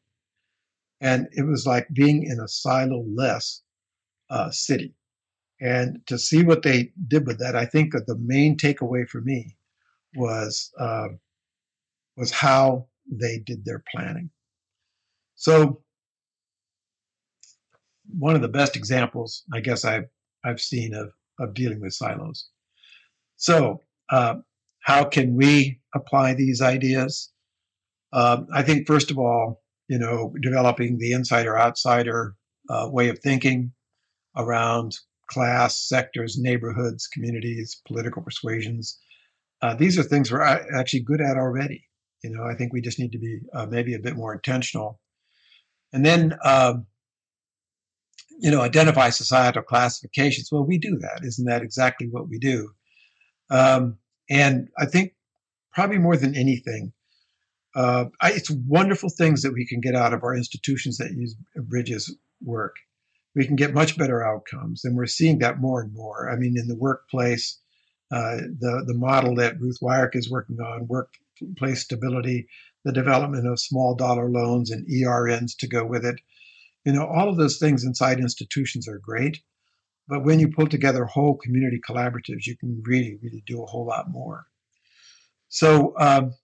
[1.01, 3.63] And it was like being in a silo less
[4.31, 4.95] uh, city.
[5.61, 9.21] And to see what they did with that, I think that the main takeaway for
[9.21, 9.57] me
[10.15, 11.09] was uh,
[12.17, 14.31] was how they did their planning.
[15.35, 15.83] So
[18.09, 20.09] one of the best examples, I guess I've
[20.45, 22.49] I've seen of of dealing with silos.
[23.37, 24.37] So uh,
[24.89, 27.31] how can we apply these ideas?
[28.11, 32.35] Uh, I think first of all, you know, developing the insider outsider
[32.71, 33.71] uh, way of thinking
[34.35, 34.97] around
[35.31, 38.99] class, sectors, neighborhoods, communities, political persuasions.
[39.61, 41.85] Uh, these are things we're actually good at already.
[42.25, 45.01] You know, I think we just need to be uh, maybe a bit more intentional
[45.93, 46.87] and then, um,
[48.41, 50.49] you know, identify societal classifications.
[50.51, 51.21] Well, we do that.
[51.25, 52.71] Isn't that exactly what we do?
[53.51, 53.99] Um,
[54.29, 55.15] and I think
[55.73, 56.93] probably more than anything,
[57.75, 61.37] uh, I, it's wonderful things that we can get out of our institutions that use
[61.57, 62.77] bridges work.
[63.35, 66.29] We can get much better outcomes, and we're seeing that more and more.
[66.31, 67.61] I mean, in the workplace,
[68.11, 72.49] uh, the the model that Ruth Weirich is working on, workplace stability,
[72.85, 76.21] the development of small dollar loans and ERNs to go with it.
[76.85, 79.43] You know, all of those things inside institutions are great,
[80.09, 83.87] but when you pull together whole community collaboratives, you can really, really do a whole
[83.87, 84.47] lot more.
[85.49, 86.35] So, um,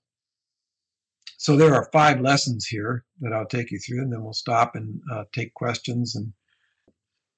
[1.38, 4.77] so there are five lessons here that I'll take you through, and then we'll stop
[4.77, 6.14] and uh, take questions.
[6.14, 6.33] And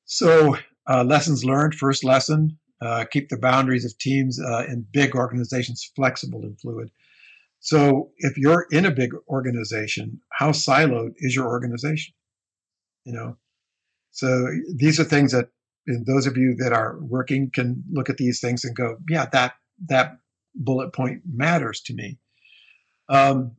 [0.05, 0.57] so,
[0.89, 1.75] uh, lessons learned.
[1.75, 6.91] First lesson: uh, keep the boundaries of teams uh, in big organizations flexible and fluid.
[7.61, 12.15] So if you're in a big organization, how siloed is your organization?
[13.05, 13.37] You know,
[14.13, 15.49] so these are things that
[15.87, 19.55] those of you that are working can look at these things and go, yeah, that
[19.89, 20.19] that
[20.55, 22.19] bullet point matters to me.
[23.09, 23.53] Um,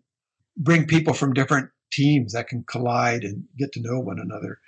[0.57, 4.59] bring people from different teams that can collide and get to know one another.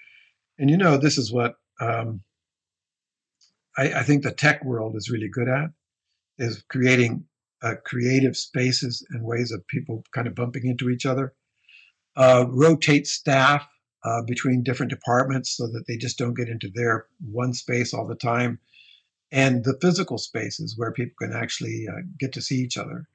[0.58, 2.22] And you know, this is what um,
[3.78, 5.70] I, I, think the tech world is really good at
[6.38, 7.26] is creating
[7.62, 11.34] uh, creative spaces and ways of people kind of bumping into each other.
[12.16, 13.68] Uh, rotate staff
[14.04, 18.08] uh, between different departments so that they just don't get into their one space all
[18.08, 18.60] the time.
[19.32, 23.06] And the physical spaces where people can actually uh, get to see each other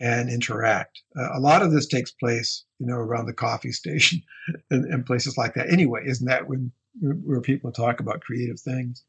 [0.00, 1.02] and interact.
[1.16, 4.22] Uh, a lot of this takes place, you know, around the coffee station
[4.70, 5.70] and, and places like that.
[5.70, 9.04] Anyway, isn't that when where people talk about creative things?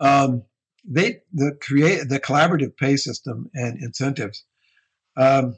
[0.00, 0.44] Um,
[0.84, 4.44] they the create the collaborative pay system and incentives.
[5.16, 5.56] Um,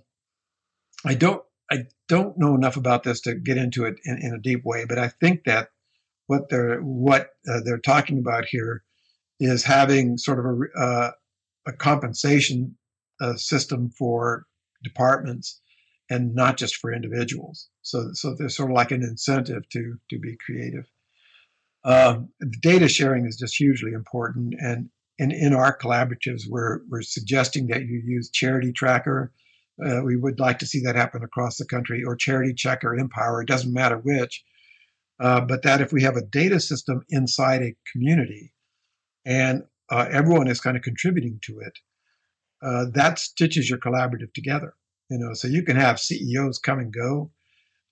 [1.05, 4.41] I don't I don't know enough about this to get into it in, in a
[4.41, 5.69] deep way, but I think that
[6.27, 8.83] what they're what uh, they're talking about here
[9.41, 11.11] is having sort of a, uh,
[11.67, 12.77] a compensation
[13.21, 14.47] uh, system for
[14.83, 15.61] departments
[16.11, 17.69] and not just for individuals.
[17.83, 20.85] So so there's sort of like an incentive to to be creative.
[21.85, 27.67] Um, data sharing is just hugely important, and in, in our collaboratives, we're, we're suggesting
[27.69, 29.33] that you use Charity Tracker.
[29.85, 32.95] Uh, we would like to see that happen across the country, or Charity Check or
[32.95, 34.45] Empower, it doesn't matter which.
[35.21, 38.53] Uh, but that if we have a data system inside a community
[39.25, 41.79] and uh, everyone is kind of contributing to it,
[42.63, 44.75] uh, that stitches your collaborative together.
[45.11, 47.31] You know, so you can have CEOs come and go,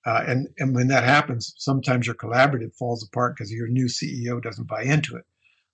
[0.05, 4.43] uh, and and when that happens, sometimes your collaborative falls apart because your new CEO
[4.43, 5.25] doesn't buy into it.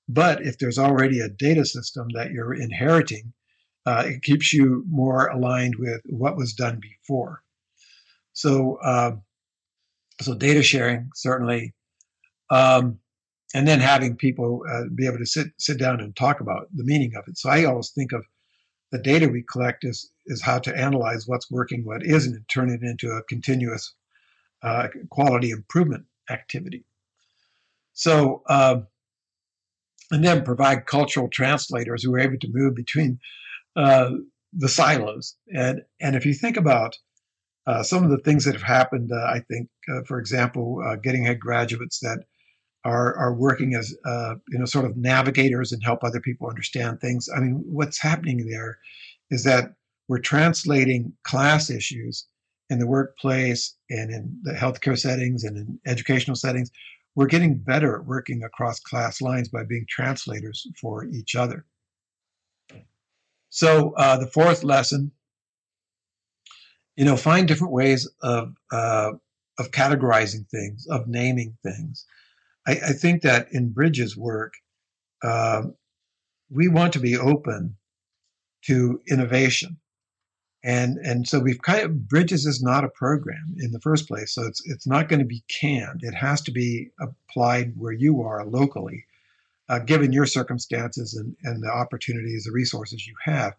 [0.08, 3.32] But if there's already a data system that you're inheriting,
[3.86, 7.42] uh, it keeps you more aligned with what was done before.
[8.32, 9.16] So, uh,
[10.20, 11.74] so data sharing certainly,
[12.50, 12.98] um,
[13.54, 16.84] and then having people uh, be able to sit sit down and talk about the
[16.84, 17.36] meaning of it.
[17.36, 18.24] So I always think of
[18.92, 22.70] the data we collect is is how to analyze what's working, what isn't, and turn
[22.70, 23.94] it into a continuous
[24.62, 26.84] uh, quality improvement activity.
[27.92, 28.42] So.
[28.48, 28.86] Um,
[30.10, 33.18] and then provide cultural translators who are able to move between
[33.76, 34.10] uh,
[34.52, 35.36] the silos.
[35.54, 36.96] And and if you think about
[37.66, 40.96] uh, some of the things that have happened, uh, I think, uh, for example, uh,
[40.96, 42.24] getting ahead graduates that
[42.84, 47.00] are are working as uh, you know sort of navigators and help other people understand
[47.00, 47.28] things.
[47.34, 48.78] I mean, what's happening there
[49.30, 49.74] is that
[50.08, 52.26] we're translating class issues
[52.68, 56.70] in the workplace and in the healthcare settings and in educational settings
[57.14, 61.66] we're getting better at working across class lines by being translators for each other.
[63.54, 65.12] So uh, the fourth lesson,
[66.96, 69.12] you know, find different ways of uh,
[69.58, 72.06] of categorizing things, of naming things.
[72.66, 74.54] I, I think that in Bridges' work,
[75.22, 75.64] uh,
[76.50, 77.76] we want to be open
[78.64, 79.76] to innovation.
[80.64, 84.32] And and so we've kind of bridges is not a program in the first place
[84.32, 86.00] so it's it's not going to be canned.
[86.02, 89.04] It has to be applied where you are locally
[89.68, 93.54] uh, given your circumstances and and the opportunities the resources you have.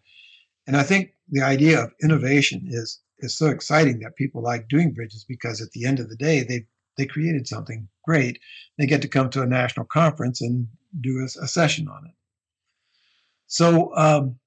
[0.67, 4.93] And i think the idea of innovation is is so exciting that people like doing
[4.93, 6.65] bridges because at the end of the day they
[6.97, 8.39] they created something great.
[8.77, 10.67] They get to come to a national conference and
[10.99, 12.13] do a, a session on it.
[13.47, 14.39] So um,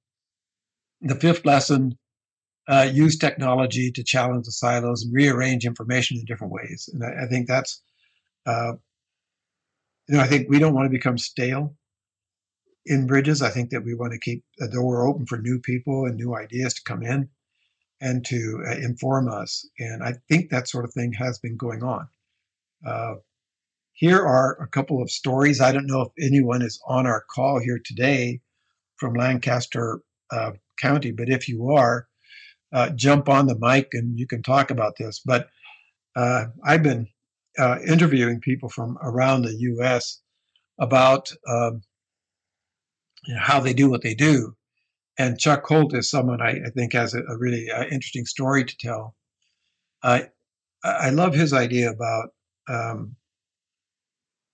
[1.00, 1.98] the fifth lesson
[2.68, 6.88] uh, use technology to challenge the silos and rearrange information in different ways.
[6.92, 7.82] And I, I think that's,
[8.44, 8.72] uh,
[10.08, 11.74] you know, I think we don't want to become stale
[12.84, 13.42] in bridges.
[13.42, 16.36] I think that we want to keep the door open for new people and new
[16.36, 17.28] ideas to come in
[18.00, 19.68] and to uh, inform us.
[19.78, 22.08] And I think that sort of thing has been going on.
[22.86, 23.14] Uh,
[23.94, 25.60] here are a couple of stories.
[25.60, 28.40] I don't know if anyone is on our call here today
[28.98, 32.06] from Lancaster uh, County, but if you are,
[32.72, 35.20] uh, jump on the mic and you can talk about this.
[35.24, 35.48] But
[36.14, 37.08] uh, I've been
[37.58, 40.20] uh, interviewing people from around the U.S.
[40.78, 41.82] about um,
[43.24, 44.54] you know, how they do what they do.
[45.18, 48.64] And Chuck Holt is someone I, I think has a, a really uh, interesting story
[48.64, 49.14] to tell.
[50.02, 50.28] I
[50.84, 52.28] I love his idea about
[52.68, 53.16] um,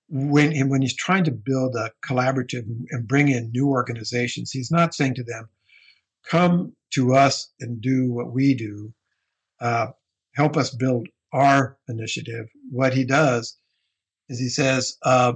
[0.08, 4.50] when when he's trying to build a collaborative and bring in new organizations.
[4.50, 5.48] He's not saying to them,
[6.24, 8.92] "Come to us and do what we do,
[9.61, 9.88] uh,
[10.34, 12.49] help us build our initiative.
[12.70, 13.57] What he does
[14.28, 15.35] is he says, uh,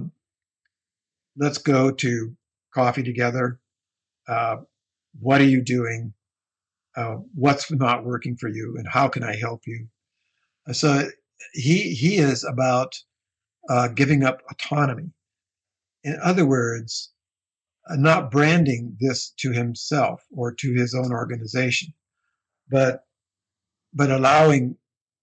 [1.37, 2.35] let's go to
[2.73, 3.59] coffee together.
[4.27, 4.57] Uh,
[5.19, 6.13] what are you doing?
[6.95, 8.75] Uh, what's not working for you?
[8.77, 9.87] And how can I help you?
[10.71, 11.09] So
[11.53, 12.95] he, he is about
[13.69, 15.11] uh, giving up autonomy.
[16.03, 17.11] In other words,
[17.89, 21.93] not branding this to himself or to his own organization,
[22.69, 23.03] but
[23.93, 24.75] but allowing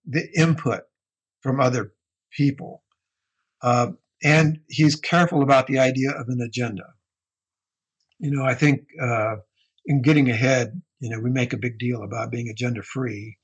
[0.07, 0.83] the input
[1.41, 1.93] from other
[2.33, 2.83] people.
[3.63, 3.93] Uh,
[4.23, 6.85] and he's careful about the idea of an agenda.
[8.19, 9.37] you know, I think uh,
[9.87, 13.39] in getting ahead, you know, we make a big deal about being agenda free.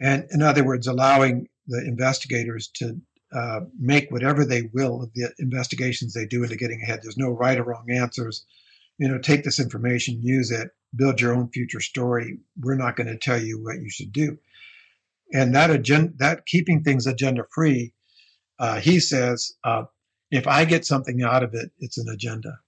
[0.00, 3.00] And in other words, allowing the investigators to
[3.32, 7.00] uh, make whatever they will of the investigations they do into getting ahead.
[7.02, 8.44] There's no right or wrong answers.
[8.98, 12.38] You know, take this information, use it, build your own future story.
[12.60, 14.38] We're not going to tell you what you should do.
[15.32, 17.92] And that agenda, that keeping things agenda free,
[18.58, 19.84] uh, he says, uh,
[20.30, 22.58] if I get something out of it, it's an agenda.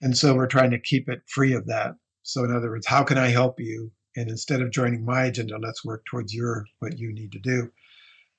[0.00, 1.94] And so we're trying to keep it free of that.
[2.22, 3.92] So in other words, how can I help you?
[4.16, 7.70] And instead of joining my agenda, let's work towards your what you need to do.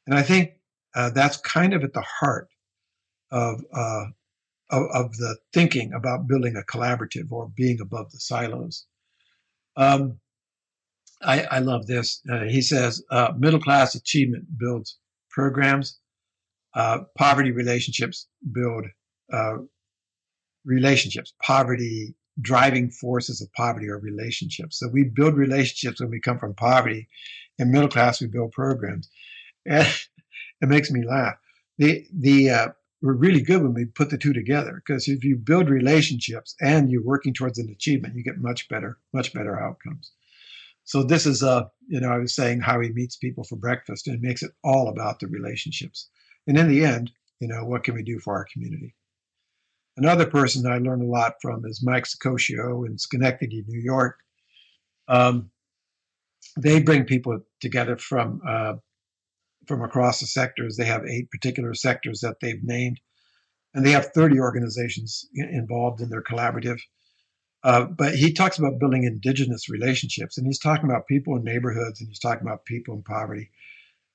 [0.08, 0.52] And I think
[0.96, 2.50] uh, that's kind of at the heart
[3.32, 4.06] of, uh,
[4.70, 8.86] of, of the thinking about building a collaborative or being above the silos.
[9.76, 10.20] Um,
[11.26, 12.22] I, I, love this.
[12.32, 14.98] Uh, he says uh, middle class achievement builds
[15.30, 16.00] programs.
[16.74, 18.86] Uh, poverty relationships build
[19.32, 19.58] uh,
[20.66, 21.34] relationships.
[21.42, 24.80] Poverty driving forces of poverty are relationships.
[24.80, 27.08] So we build relationships when we come from poverty.
[27.58, 29.10] In middle class, we build programs.
[29.66, 29.88] And
[30.62, 31.36] it makes me laugh.
[31.78, 32.68] The the uh,
[33.02, 36.90] we're really good when we put the two together because if you build relationships and
[36.90, 40.12] you're working towards an achievement, you get much better, much better outcomes.
[40.86, 44.08] So this is uh, you know, I was saying how he meets people for breakfast
[44.08, 46.10] and makes it all about the relationships.
[46.48, 48.96] And in the end, you know, what can we do for our community?
[49.98, 54.18] Another person I learned a lot from is Mike Saccocio in Schenectady, New York.
[55.08, 55.52] Um,
[56.58, 58.74] they bring people together from uh,
[59.68, 60.76] from across the sectors.
[60.76, 63.00] They have eight particular sectors that they've named,
[63.74, 66.80] and they have 30 organizations involved in their collaborative.
[67.66, 72.00] Uh, but he talks about building indigenous relationships, and he's talking about people in neighborhoods,
[72.00, 73.50] and he's talking about people in poverty,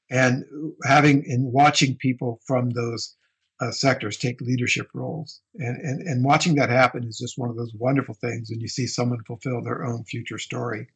[0.08, 0.44] and
[0.84, 3.16] having and watching people from those
[3.60, 7.56] uh, sectors take leadership roles, and, and and watching that happen is just one of
[7.56, 10.86] those wonderful things when you see someone fulfill their own future story.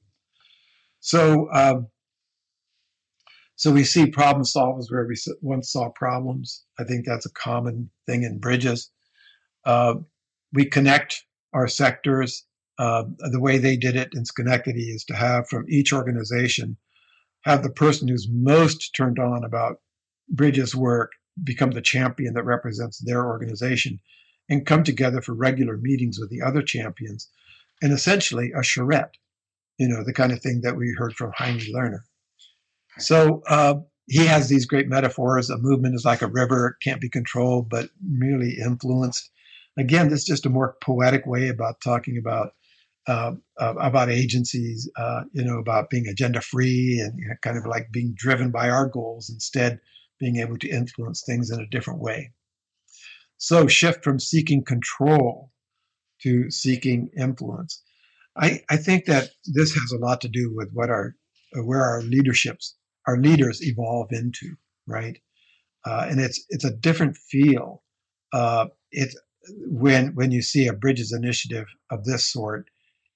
[1.01, 1.51] So.
[1.53, 1.89] Um,
[3.57, 6.65] so we see problem solvers where we once saw problems.
[6.77, 8.91] I think that's a common thing in bridges.
[9.65, 9.95] Uh,
[10.53, 11.25] we connect
[11.55, 12.45] our sectors.
[12.79, 16.77] Uh, the way they did it in Schenectady is to have from each organization
[17.45, 19.77] have the person who's most turned on about
[20.29, 24.01] bridges work become the champion that represents their organization
[24.49, 27.29] and come together for regular meetings with the other champions
[27.83, 29.15] and essentially a charrette,
[29.79, 32.01] you know, the kind of thing that we heard from Jaime Lerner.
[32.99, 33.75] So uh,
[34.07, 35.51] he has these great metaphors.
[35.51, 39.31] A movement is like a river, it can't be controlled, but merely influenced.
[39.77, 42.53] Again, this is just a more poetic way about talking about
[43.07, 47.59] uh, uh, about agencies, uh, you know, about being agenda free and you know, kind
[47.59, 49.79] of like being driven by our goals instead
[50.19, 52.33] being able to influence things in a different way.
[53.37, 55.51] So shift from seeking control
[56.23, 57.83] to seeking influence.
[58.37, 61.15] I, I think that this has a lot to do with what our
[61.63, 64.57] where our leaderships our leaders evolve into,
[64.87, 65.19] right?
[65.85, 67.83] Uh, and it's it's a different feel.
[68.33, 69.17] Uh, it's
[69.49, 72.69] when when you see a Bridges initiative of this sort,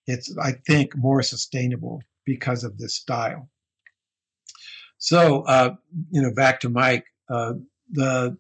[0.07, 3.49] it's I think more sustainable because of this style.
[4.99, 5.75] So uh,
[6.11, 7.55] you know, back to Mike, uh,
[7.91, 8.37] the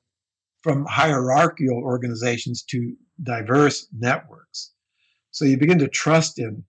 [0.62, 4.72] from hierarchical organizations to diverse networks.
[5.30, 6.64] So you begin to trust in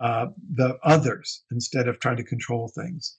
[0.00, 3.18] uh, the others instead of trying to control things.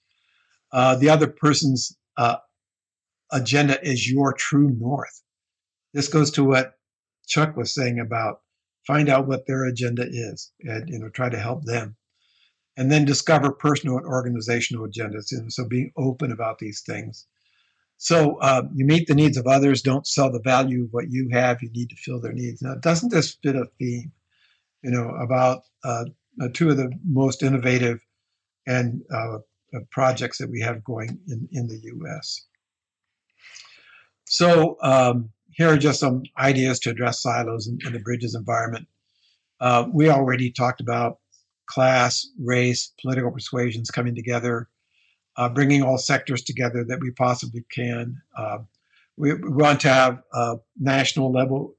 [0.74, 2.38] Uh, the other person's uh,
[3.32, 5.22] agenda is your true north.
[5.94, 6.74] This goes to what
[7.32, 8.42] Chuck was saying about
[8.86, 11.96] find out what their agenda is and you know try to help them.
[12.76, 17.26] And then discover personal and organizational agendas and so being open about these things.
[17.98, 21.30] So uh, you meet the needs of others don't sell the value of what you
[21.32, 22.62] have you need to fill their needs.
[22.62, 24.12] Now doesn't this fit a theme
[24.84, 26.06] you know about uh,
[26.54, 28.00] two of the most innovative
[28.68, 29.38] and uh,
[29.90, 32.46] projects that we have going in, in the US.
[34.26, 38.88] So um, here are just some ideas to address silos in, in the bridges environment.
[39.60, 41.20] Uh, we already talked about
[41.68, 44.68] class, race, political persuasions coming together,
[45.38, 48.16] uh, bringing all sectors together that we possibly can.
[48.38, 48.60] Uh,
[49.18, 51.76] we, we, want to have uh, national level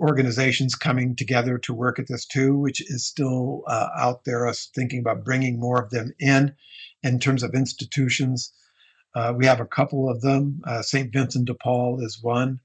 [0.00, 4.46] organizations coming together to work at this too, which is still uh, out there.
[4.46, 6.54] Us thinking about bringing more of them in
[7.02, 8.52] in terms of institutions.
[9.14, 10.62] Uh, we have a couple of them.
[10.80, 11.12] St.
[11.12, 12.60] Vincent de Paul is one,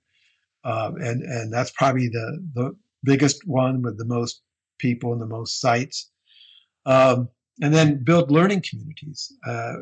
[0.67, 4.41] uh, and and that's probably the the biggest one with the most
[4.79, 6.11] people and the most sites.
[6.85, 7.29] Um,
[7.61, 9.77] and then build learning communities, uh,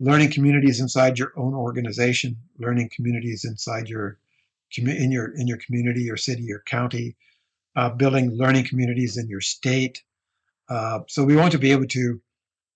[0.00, 4.18] learning communities inside your own organization, learning communities inside your
[4.78, 7.14] in your in your community, your city, your county,
[7.76, 10.02] uh, building learning communities in your state.
[10.70, 12.20] Uh, so we want to be able to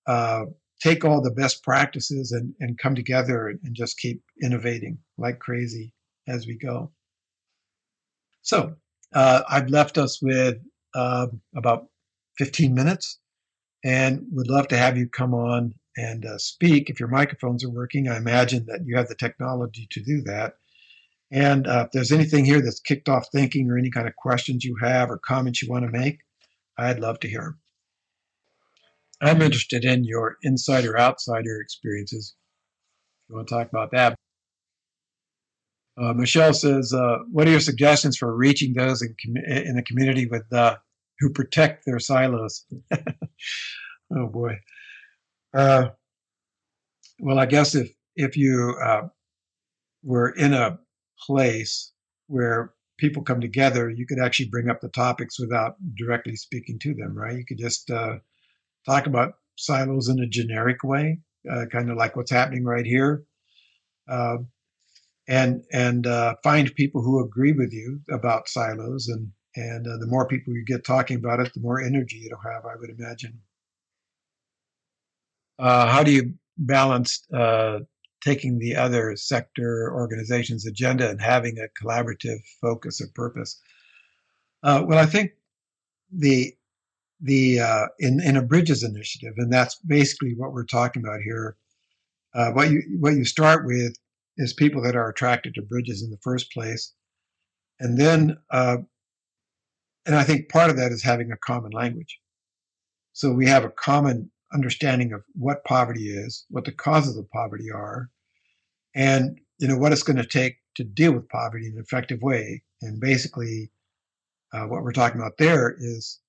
[0.06, 0.44] uh,
[0.80, 5.94] take all the best practices and, and come together and just keep innovating like crazy
[6.28, 6.92] as we go.
[8.46, 8.76] So
[9.12, 10.58] uh, I've left us with
[10.94, 11.26] uh,
[11.56, 11.88] about
[12.38, 13.18] 15 minutes
[13.84, 17.70] and would love to have you come on and uh, speak if your microphones are
[17.70, 18.08] working.
[18.08, 20.54] I imagine that you have the technology to do that.
[21.32, 24.64] And uh, if there's anything here that's kicked off thinking or any kind of questions
[24.64, 26.20] you have or comments you want to make,
[26.78, 27.60] I'd love to hear them.
[29.20, 32.36] I'm interested in your insider outsider experiences.
[33.24, 34.15] If you want to talk about that.
[35.98, 39.82] Uh, Michelle says, uh, "What are your suggestions for reaching those in, com- in the
[39.82, 40.76] community with uh,
[41.20, 42.66] who protect their silos?"
[44.14, 44.58] oh boy.
[45.54, 45.88] Uh,
[47.18, 49.08] well, I guess if if you uh,
[50.02, 50.78] were in a
[51.26, 51.92] place
[52.26, 56.94] where people come together, you could actually bring up the topics without directly speaking to
[56.94, 57.36] them, right?
[57.36, 58.18] You could just uh,
[58.86, 61.20] talk about silos in a generic way,
[61.70, 63.24] kind of like what's happening right here,
[65.28, 70.06] and and uh, find people who agree with you about silos, and and uh, the
[70.06, 73.40] more people you get talking about it, the more energy it'll have, I would imagine.
[75.58, 77.80] Uh, how do you balance uh,
[78.22, 83.60] taking the other sector organization's agenda and having a collaborative focus or purpose?
[84.62, 85.32] well, I think
[86.12, 86.54] the
[87.20, 91.56] the uh, in in a bridges initiative, and that's basically what we're talking about here.
[92.34, 93.96] Uh, what you what you start with
[94.36, 96.92] is people that are attracted to bridges in the first place,
[97.80, 98.78] and then uh,
[100.06, 102.20] and I think part of that is having a common language.
[103.12, 107.70] So we have a common understanding of what poverty is, what the causes of poverty
[107.74, 108.10] are,
[108.94, 112.20] and you know what it's going to take to deal with poverty in an effective
[112.22, 112.62] way.
[112.82, 113.70] And basically,
[114.52, 116.20] uh, what we're talking about there is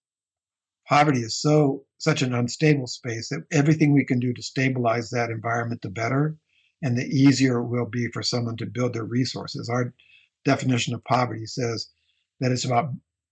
[0.87, 5.29] poverty is so such an unstable space that everything we can do to stabilize that
[5.29, 6.37] environment the better
[6.81, 9.69] and the easier it will be for someone to build their resources.
[9.69, 9.93] Our
[10.45, 11.89] definition of poverty says
[12.39, 12.91] that it's about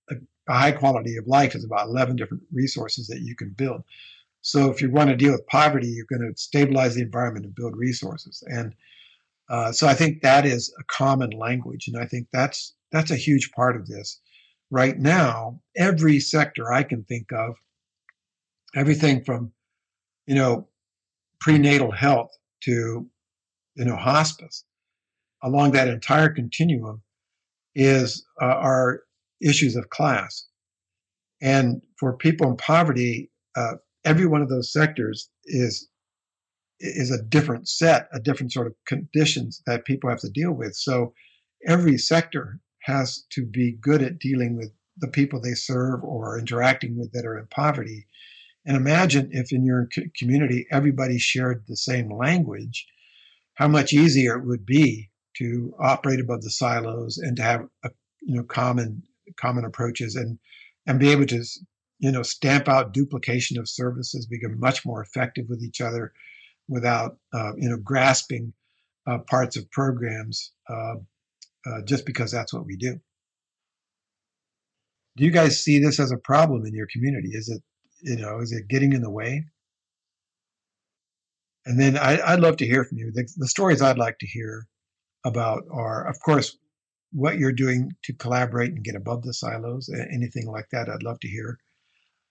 [0.10, 0.16] a,
[0.48, 3.84] high quality of life is about 11 different resources that you can build.
[4.42, 7.56] So if you want to deal with poverty you're going to stabilize the environment and
[7.56, 8.44] build resources.
[8.48, 8.76] And
[9.48, 13.16] uh, so i think that is a common language and i think that's that's a
[13.18, 14.22] huge part of this.
[14.72, 17.56] Right now, every sector I can think of,
[18.74, 19.52] everything from,
[20.26, 20.70] you know,
[21.40, 22.32] prenatal health
[22.62, 23.06] to,
[23.76, 24.64] you know, hospice,
[25.44, 27.02] along that entire continuum
[27.76, 29.04] is uh, are
[29.42, 30.48] issues of class.
[31.42, 33.74] And for people in poverty, uh,
[34.06, 35.90] every one of those sectors is
[36.80, 40.76] is a different set, a different sort of conditions that people have to deal with.
[40.76, 41.14] So
[41.66, 46.98] every sector has to be good at dealing with the people they serve or interacting
[46.98, 48.08] with that are in poverty.
[48.66, 52.88] And imagine if in your community everybody shared the same language,
[53.56, 57.90] how much easier it would be to operate above the silos and to have a,
[58.22, 59.04] you know common
[59.38, 60.38] common approaches and
[60.88, 61.44] and be able to
[62.00, 66.14] you know stamp out duplication of services, become much more effective with each other
[66.68, 68.54] without uh, you know grasping
[69.08, 70.52] uh, parts of programs.
[70.70, 70.96] Uh,
[71.68, 73.00] uh, just because that's what we do.
[75.18, 77.30] Do you guys see this as a problem in your community?
[77.32, 77.62] Is it,
[78.02, 79.46] you know, is it getting in the way?
[81.66, 83.12] And then I, would love to hear from you.
[83.12, 84.68] The, the, stories I'd like to hear
[85.26, 86.58] about are, of course,
[87.12, 89.90] what you're doing to collaborate and get above the silos.
[90.12, 91.58] Anything like that, I'd love to hear.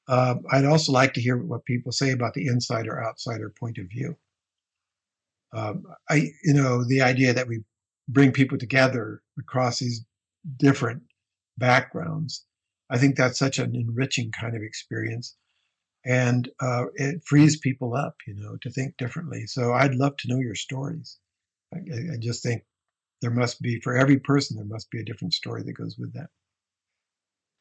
[0.06, 3.86] Uh, I'd also like to hear what people say about the insider outsider point of
[3.88, 4.16] view.
[5.52, 7.64] Um, I, you know, the idea that we
[8.08, 10.04] bring people together across these
[10.58, 11.02] different
[11.56, 12.44] backgrounds.
[12.90, 15.36] I think that's such an enriching kind of experience.
[16.06, 19.46] And uh, it frees people up, you know, to think differently.
[19.46, 21.18] So I'd love to know your stories.
[21.72, 21.78] I,
[22.14, 22.62] I just think
[23.22, 26.12] there must be, for every person, there must be a different story that goes with
[26.12, 26.28] that.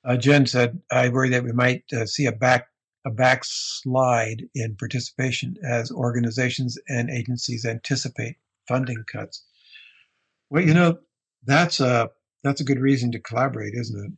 [0.06, 2.68] Uh, Jen said, I worry that we might uh, see a back
[3.06, 8.38] a backslide in participation as organizations and agencies anticipate
[8.68, 9.46] funding cuts.
[10.50, 11.00] Well, you know,
[11.44, 12.10] that's a
[12.44, 14.18] that's a good reason to collaborate, isn't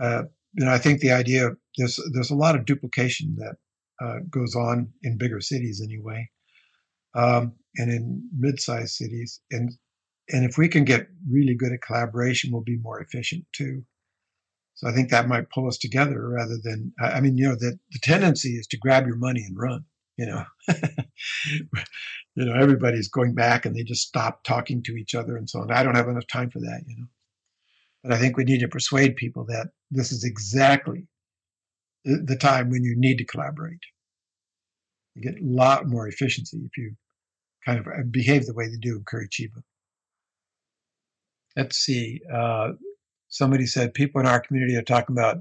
[0.00, 0.30] it?
[0.56, 3.56] Know, I think the idea there's there's a lot of duplication that
[4.04, 6.28] uh, goes on in bigger cities anyway,
[7.14, 9.72] um, and in mid-sized cities, and
[10.30, 13.84] and if we can get really good at collaboration, we'll be more efficient too.
[14.74, 17.78] So I think that might pull us together rather than I mean, you know, that
[17.92, 19.84] the tendency is to grab your money and run.
[20.16, 20.44] You know,
[22.36, 25.60] you know, everybody's going back and they just stop talking to each other and so
[25.60, 25.72] on.
[25.72, 27.06] I don't have enough time for that, you know.
[28.04, 31.08] But I think we need to persuade people that this is exactly
[32.04, 33.80] the, time when you need to collaborate.
[35.14, 36.94] You get a lot more efficiency if you
[37.64, 39.62] kind of uh, behave the way they do in Curitiba.
[41.56, 42.20] Let's see.
[42.30, 42.72] Uh,
[43.28, 45.38] somebody said people in our community are talking about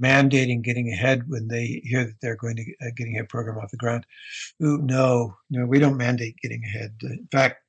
[0.00, 3.70] mandating getting ahead when they hear that they're going to a getting ahead program off
[3.70, 4.04] the ground.
[4.60, 6.96] Ooh, no, no, we don't mandate getting ahead.
[7.02, 7.62] In fact,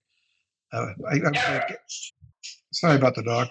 [0.73, 1.75] uh, I, I,
[2.73, 3.49] sorry about the dog.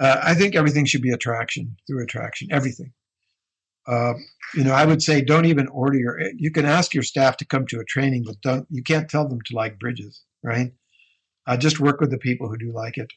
[0.00, 2.48] Uh, I think everything should be attraction through attraction.
[2.50, 2.92] Everything.
[3.86, 4.14] Uh,
[4.54, 6.20] you know, I would say don't even order your.
[6.36, 8.66] You can ask your staff to come to a training, but don't.
[8.70, 10.72] You can't tell them to like bridges, right?
[11.46, 13.12] Uh, just work with the people who do like it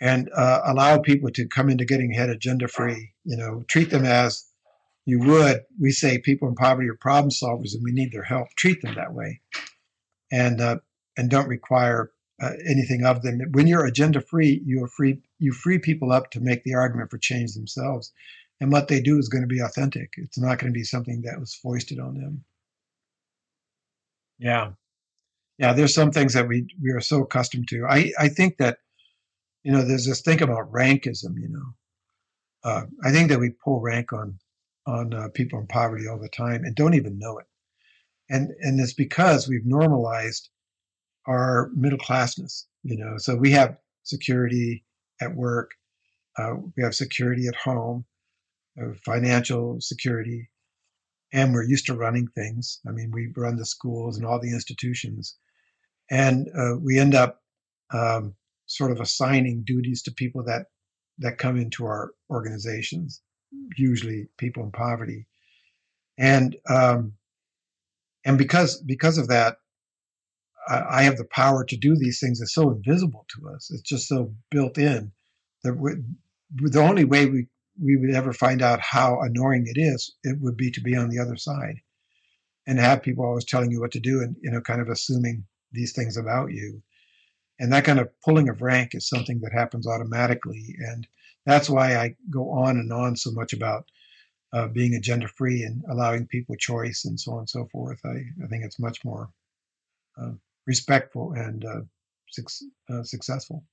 [0.00, 3.12] and uh, allow people to come into getting ahead agenda free.
[3.24, 4.44] You know, treat them as
[5.06, 5.62] you would.
[5.80, 8.48] We say people in poverty are problem solvers, and we need their help.
[8.56, 9.40] Treat them that way,
[10.32, 10.78] and uh,
[11.16, 12.10] and don't require
[12.42, 13.40] uh, anything of them.
[13.52, 15.20] When you're agenda free, you are free.
[15.44, 18.12] You free people up to make the argument for change themselves,
[18.60, 20.14] and what they do is going to be authentic.
[20.16, 22.44] It's not going to be something that was foisted on them.
[24.38, 24.72] Yeah,
[25.58, 25.72] yeah.
[25.74, 27.86] There's some things that we we are so accustomed to.
[27.86, 28.78] I I think that
[29.64, 31.40] you know, there's this thing about rankism.
[31.40, 31.74] You know,
[32.62, 34.38] uh, I think that we pull rank on
[34.86, 37.46] on uh, people in poverty all the time and don't even know it,
[38.30, 40.50] and and it's because we've normalized
[41.26, 42.64] our middle classness.
[42.82, 44.84] You know, so we have security
[45.20, 45.72] at work,
[46.38, 48.04] uh, we have security at home,
[48.80, 50.50] uh, financial security,
[51.32, 52.80] and we're used to running things.
[52.86, 55.36] I mean, we run the schools and all the institutions,
[56.10, 57.40] and uh, we end up
[57.92, 58.34] um,
[58.66, 60.66] sort of assigning duties to people that
[61.18, 63.22] that come into our organizations,
[63.76, 65.26] usually people in poverty,
[66.18, 67.12] and um,
[68.24, 69.58] and because because of that,
[70.68, 72.40] I, have the power to do these things.
[72.40, 73.70] It's so invisible to us.
[73.70, 75.12] It's just so built in
[75.62, 75.92] that we,
[76.54, 77.48] the only way we
[77.82, 81.08] we would ever find out how annoying it is, it would be to be on
[81.08, 81.74] the other side
[82.68, 85.44] and have people always telling you what to do and you know kind of assuming
[85.72, 86.80] these things about you
[87.58, 90.76] and that kind of pulling of rank is something that happens automatically.
[90.78, 91.06] And
[91.46, 93.84] that's why I go on and on so much about
[94.52, 98.00] uh, being agenda free and allowing people choice and so on and so forth.
[98.04, 99.30] I, I think it's much more
[100.20, 100.32] uh,
[100.66, 101.80] respectful and uh,
[102.90, 103.64] uh, successful.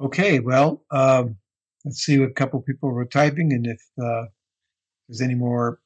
[0.00, 1.36] Okay, well, um,
[1.84, 4.26] let's see what a couple people were typing, and if uh,
[5.08, 5.80] there's any more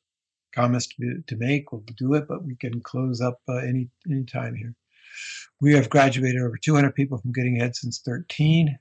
[0.53, 2.27] comments to, to make, we'll do it.
[2.27, 4.75] But we can close up uh, any any time here.
[5.61, 8.69] We have graduated over 200 people from Getting Ahead since 13.
[8.69, 8.79] It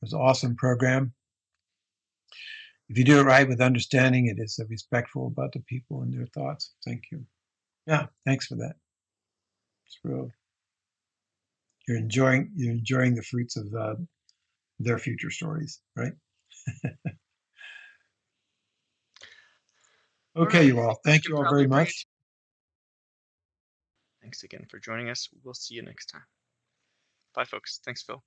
[0.00, 1.12] was an awesome program.
[2.88, 6.26] If you do it right with understanding, it is respectful about the people and their
[6.26, 6.72] thoughts.
[6.84, 7.24] Thank you.
[7.86, 8.76] Yeah, thanks for that.
[9.88, 10.30] It's real.
[11.86, 13.94] You're enjoying you're enjoying the fruits of uh,
[14.78, 16.12] their future stories, right?
[20.36, 21.00] okay, you all.
[21.04, 22.06] Thank you all very much.
[24.20, 25.28] Thanks again for joining us.
[25.42, 26.24] We'll see you next time.
[27.34, 27.80] Bye, folks.
[27.82, 28.22] Thanks, Phil.